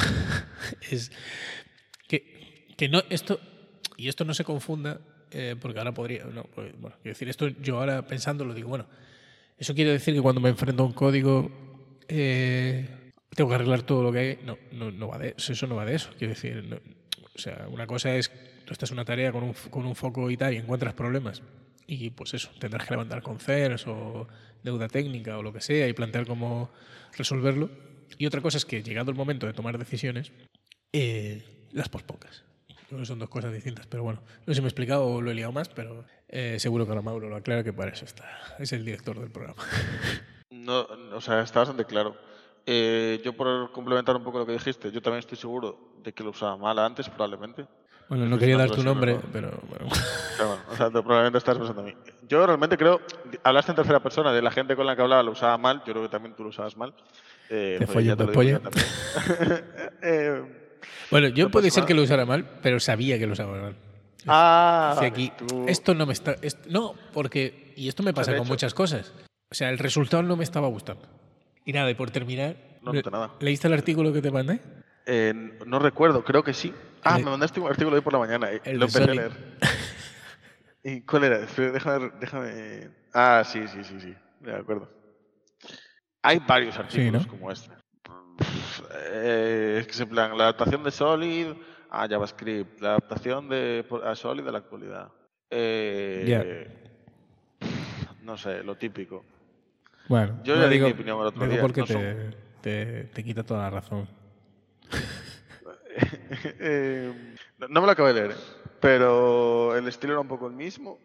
es 0.91 1.11
que, 2.07 2.73
que 2.77 2.89
no, 2.89 3.01
esto, 3.09 3.39
y 3.97 4.07
esto 4.07 4.25
no 4.25 4.33
se 4.33 4.43
confunda, 4.43 5.01
eh, 5.31 5.55
porque 5.59 5.79
ahora 5.79 5.93
podría, 5.93 6.25
no, 6.25 6.43
pues, 6.43 6.73
bueno, 6.79 6.97
quiero 7.01 7.13
decir, 7.13 7.29
esto 7.29 7.47
yo 7.47 7.79
ahora 7.79 8.05
pensando 8.05 8.43
lo 8.43 8.53
digo, 8.53 8.69
bueno, 8.69 8.87
¿Eso 9.61 9.75
quiere 9.75 9.91
decir 9.91 10.15
que 10.15 10.21
cuando 10.23 10.41
me 10.41 10.49
enfrento 10.49 10.81
a 10.81 10.87
un 10.87 10.91
código 10.91 11.51
eh, 12.07 12.89
tengo 13.29 13.47
que 13.47 13.55
arreglar 13.55 13.83
todo 13.83 14.01
lo 14.01 14.11
que 14.11 14.17
hay? 14.17 14.39
No, 14.43 14.57
no, 14.71 14.89
no, 14.89 15.07
va 15.07 15.19
de 15.19 15.35
eso, 15.37 15.53
eso 15.53 15.67
no 15.67 15.75
va 15.75 15.85
de 15.85 15.93
eso. 15.93 16.09
Quiero 16.17 16.33
decir, 16.33 16.81
o 17.35 17.37
sea, 17.37 17.67
una 17.69 17.85
cosa 17.85 18.15
es, 18.15 18.31
tú 18.65 18.73
estás 18.73 18.89
en 18.89 18.95
una 18.95 19.05
tarea 19.05 19.31
con 19.31 19.43
un, 19.43 19.53
con 19.69 19.85
un 19.85 19.95
foco 19.95 20.31
y 20.31 20.35
tal 20.35 20.55
y 20.55 20.57
encuentras 20.57 20.95
problemas 20.95 21.43
y 21.85 22.09
pues 22.09 22.33
eso, 22.33 22.49
tendrás 22.57 22.87
que 22.87 22.95
levantar 22.95 23.21
con 23.21 23.39
CERS 23.39 23.85
o 23.85 24.27
deuda 24.63 24.87
técnica 24.87 25.37
o 25.37 25.43
lo 25.43 25.53
que 25.53 25.61
sea 25.61 25.87
y 25.87 25.93
plantear 25.93 26.25
cómo 26.25 26.71
resolverlo. 27.15 27.69
Y 28.17 28.25
otra 28.25 28.41
cosa 28.41 28.57
es 28.57 28.65
que 28.65 28.81
llegado 28.81 29.11
el 29.11 29.17
momento 29.17 29.45
de 29.45 29.53
tomar 29.53 29.77
decisiones, 29.77 30.31
eh, 30.91 31.43
las 31.71 31.87
son 33.03 33.19
dos 33.19 33.29
cosas 33.29 33.53
distintas, 33.53 33.87
pero 33.87 34.03
bueno, 34.03 34.21
no 34.21 34.45
sé 34.47 34.55
si 34.55 34.61
me 34.61 34.65
he 34.65 34.69
explicado 34.69 35.05
o 35.05 35.21
lo 35.21 35.31
he 35.31 35.33
liado 35.33 35.51
más, 35.51 35.69
pero 35.69 36.05
eh, 36.27 36.57
seguro 36.59 36.85
que 36.85 36.91
ahora 36.91 37.01
Mauro 37.01 37.29
lo 37.29 37.35
aclara 37.35 37.63
que 37.63 37.73
para 37.73 37.91
eso 37.91 38.05
está. 38.05 38.25
Es 38.59 38.71
el 38.73 38.85
director 38.85 39.19
del 39.19 39.31
programa. 39.31 39.61
No, 40.49 40.87
o 41.13 41.21
sea, 41.21 41.41
está 41.41 41.59
bastante 41.59 41.85
claro. 41.85 42.15
Eh, 42.65 43.21
yo 43.23 43.33
por 43.33 43.71
complementar 43.71 44.15
un 44.15 44.23
poco 44.23 44.39
lo 44.39 44.45
que 44.45 44.53
dijiste, 44.53 44.91
yo 44.91 45.01
también 45.01 45.19
estoy 45.19 45.37
seguro 45.37 45.95
de 46.03 46.13
que 46.13 46.23
lo 46.23 46.29
usaba 46.29 46.57
mal 46.57 46.77
antes, 46.79 47.09
probablemente. 47.09 47.65
Bueno, 48.07 48.25
no 48.25 48.37
quería 48.37 48.57
dar 48.57 48.69
tu 48.69 48.83
nombre, 48.83 49.19
pero 49.31 49.51
bueno. 49.69 49.87
o 50.69 50.75
sea, 50.75 50.89
probablemente 50.89 51.37
estás 51.37 51.57
pensando 51.57 51.81
a 51.81 51.85
mí. 51.85 51.95
Yo 52.27 52.45
realmente 52.45 52.77
creo, 52.77 52.99
hablaste 53.41 53.71
en 53.71 53.77
tercera 53.77 54.03
persona 54.03 54.33
de 54.33 54.41
la 54.41 54.51
gente 54.51 54.75
con 54.75 54.85
la 54.85 54.95
que 54.97 55.01
hablaba 55.01 55.23
lo 55.23 55.31
usaba 55.31 55.57
mal, 55.57 55.81
yo 55.85 55.93
creo 55.93 56.03
que 56.03 56.09
también 56.09 56.35
tú 56.35 56.43
lo 56.43 56.49
usabas 56.49 56.75
mal. 56.75 56.93
Eh, 57.49 57.77
te 57.79 57.87
follo, 57.87 58.17
te 58.17 58.25
eh, 60.01 60.60
bueno, 61.09 61.27
yo 61.29 61.49
puede 61.49 61.71
ser 61.71 61.85
que 61.85 61.93
lo 61.93 62.03
usara 62.03 62.25
mal, 62.25 62.45
pero 62.61 62.79
sabía 62.79 63.17
que 63.19 63.27
lo 63.27 63.33
usaba 63.33 63.59
mal. 63.59 63.75
Ah, 64.27 64.99
aquí, 65.01 65.31
esto 65.67 65.95
no 65.95 66.05
me 66.05 66.13
está. 66.13 66.35
no, 66.69 66.93
porque. 67.13 67.73
Y 67.75 67.87
esto 67.87 68.03
me 68.03 68.13
pasa 68.13 68.35
con 68.35 68.47
muchas 68.47 68.73
cosas. 68.73 69.13
O 69.49 69.55
sea, 69.55 69.69
el 69.69 69.77
resultado 69.77 70.23
no 70.23 70.35
me 70.35 70.43
estaba 70.43 70.67
gustando. 70.67 71.07
Y 71.65 71.73
nada, 71.73 71.89
y 71.89 71.95
por 71.95 72.11
terminar. 72.11 72.55
No 72.81 72.93
noto 72.93 73.11
nada. 73.11 73.31
¿Leíste 73.39 73.67
el 73.67 73.73
artículo 73.73 74.13
que 74.13 74.21
te 74.21 74.31
mandé? 74.31 74.59
Eh, 75.05 75.33
no 75.65 75.79
recuerdo, 75.79 76.23
creo 76.23 76.43
que 76.43 76.53
sí. 76.53 76.73
Ah, 77.03 77.17
me 77.17 77.25
mandaste 77.25 77.59
un 77.59 77.67
artículo 77.67 77.95
hoy 77.95 78.01
por 78.01 78.13
la 78.13 78.19
mañana. 78.19 78.49
El 78.63 78.77
lo 78.79 78.85
empecé 78.85 79.03
a 79.03 79.13
leer. 79.13 79.31
¿Y 80.83 81.01
cuál 81.01 81.25
era? 81.25 81.39
Déjame, 81.39 82.11
déjame. 82.19 82.89
Ah, 83.13 83.43
sí, 83.45 83.67
sí, 83.67 83.83
sí, 83.83 83.99
sí. 83.99 84.15
De 84.39 84.55
acuerdo. 84.55 84.89
Hay 86.23 86.39
varios 86.39 86.77
artículos 86.77 87.25
como 87.27 87.51
este. 87.51 87.71
Eh, 88.93 89.77
es 89.81 89.87
que 89.87 89.93
se 89.93 90.05
plan 90.05 90.37
la 90.37 90.45
adaptación 90.45 90.83
de 90.83 90.91
Solid 90.91 91.47
a 91.89 92.07
JavaScript, 92.07 92.81
la 92.81 92.89
adaptación 92.89 93.49
de 93.49 93.85
a 94.03 94.15
Solid 94.15 94.43
de 94.43 94.51
la 94.51 94.57
actualidad. 94.59 95.09
Eh, 95.49 96.67
No 98.23 98.37
sé, 98.37 98.63
lo 98.63 98.75
típico. 98.75 99.25
Bueno, 100.07 100.39
yo 100.43 100.55
ya 100.55 100.67
digo, 100.67 100.87
mi 100.87 100.93
opinión 100.93 101.19
el 101.19 101.27
otro 101.27 101.47
día. 101.47 101.61
porque 101.61 101.83
te, 101.83 102.31
te, 102.61 103.03
te, 103.05 103.23
quita 103.23 103.43
toda 103.43 103.61
la 103.61 103.69
razón. 103.69 104.07
eh, 106.59 107.35
no 107.57 107.81
me 107.81 107.85
lo 107.87 107.91
acabé 107.91 108.13
de 108.13 108.27
leer, 108.27 108.37
pero 108.79 109.75
el 109.75 109.87
estilo 109.87 110.13
era 110.13 110.21
un 110.21 110.27
poco 110.27 110.47
el 110.47 110.53
mismo 110.53 110.99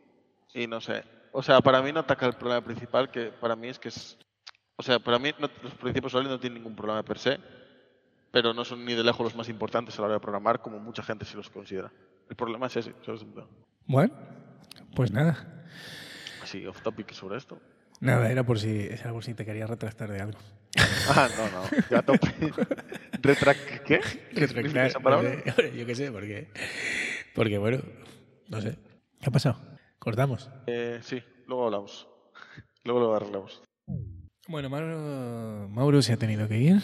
y 0.54 0.66
no 0.66 0.80
sé. 0.80 1.02
O 1.32 1.42
sea, 1.42 1.60
para 1.60 1.82
mí 1.82 1.92
no 1.92 2.00
ataca 2.00 2.26
el 2.26 2.34
problema 2.34 2.62
principal, 2.62 3.10
que 3.10 3.26
para 3.26 3.56
mí 3.56 3.68
es 3.68 3.78
que 3.78 3.88
es 3.88 4.16
o 4.76 4.82
sea, 4.82 4.98
para 4.98 5.18
mí 5.18 5.32
los 5.38 5.74
principios 5.74 6.12
sólidos 6.12 6.36
no 6.36 6.40
tienen 6.40 6.58
ningún 6.58 6.76
problema 6.76 7.02
per 7.02 7.18
se, 7.18 7.38
pero 8.30 8.52
no 8.52 8.64
son 8.64 8.84
ni 8.84 8.94
de 8.94 9.02
lejos 9.02 9.24
los 9.24 9.34
más 9.34 9.48
importantes 9.48 9.98
a 9.98 10.02
la 10.02 10.06
hora 10.06 10.14
de 10.14 10.20
programar, 10.20 10.60
como 10.60 10.78
mucha 10.78 11.02
gente 11.02 11.24
sí 11.24 11.36
los 11.36 11.48
considera. 11.48 11.90
El 12.28 12.36
problema 12.36 12.66
es 12.66 12.76
ese. 12.76 12.94
Bueno, 13.86 14.12
pues 14.94 15.10
nada. 15.10 15.64
Así, 16.42 16.66
off 16.66 16.82
topic 16.82 17.12
sobre 17.12 17.38
esto. 17.38 17.58
Nada, 18.00 18.30
era 18.30 18.44
por 18.44 18.58
si, 18.58 18.86
era 18.86 19.12
por 19.12 19.24
si 19.24 19.32
te 19.32 19.46
quería 19.46 19.66
retractar 19.66 20.10
de 20.10 20.20
algo. 20.20 20.38
Ah, 21.08 21.28
no, 21.36 21.48
no, 21.50 21.62
ya 21.88 22.02
tope. 22.02 22.28
¿Retract 23.22 23.84
qué? 23.84 24.00
Retractar. 24.32 24.86
esa 24.86 24.98
palabra? 24.98 25.36
Yo 25.74 25.86
qué 25.86 25.94
sé, 25.94 26.10
porque, 26.10 26.48
porque 27.32 27.58
bueno, 27.58 27.78
no 28.48 28.60
sé. 28.60 28.76
¿Qué 29.20 29.28
ha 29.28 29.30
pasado? 29.30 29.56
¿Cortamos? 30.00 30.50
Eh, 30.66 30.98
sí, 31.02 31.22
luego 31.46 31.66
hablamos. 31.66 32.08
Luego 32.84 33.00
lo 33.00 33.14
arreglamos. 33.14 33.62
Bueno, 34.48 34.70
Mauro, 34.70 35.68
Mauro 35.70 36.02
se 36.02 36.12
ha 36.12 36.16
tenido 36.16 36.46
que 36.46 36.58
ir. 36.58 36.80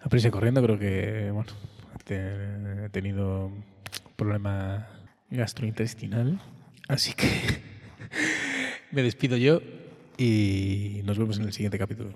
A 0.00 0.08
prisa 0.08 0.32
corriendo, 0.32 0.60
creo 0.60 0.76
que 0.76 1.30
bueno, 1.30 1.52
ha 1.94 2.88
tenido 2.88 3.46
un 3.46 3.64
problema 4.16 4.88
gastrointestinal. 5.30 6.40
Así 6.88 7.12
que 7.12 7.28
me 8.90 9.04
despido 9.04 9.36
yo 9.36 9.60
y 10.18 11.02
nos 11.04 11.16
vemos 11.16 11.38
en 11.38 11.44
el 11.44 11.52
siguiente 11.52 11.78
capítulo. 11.78 12.12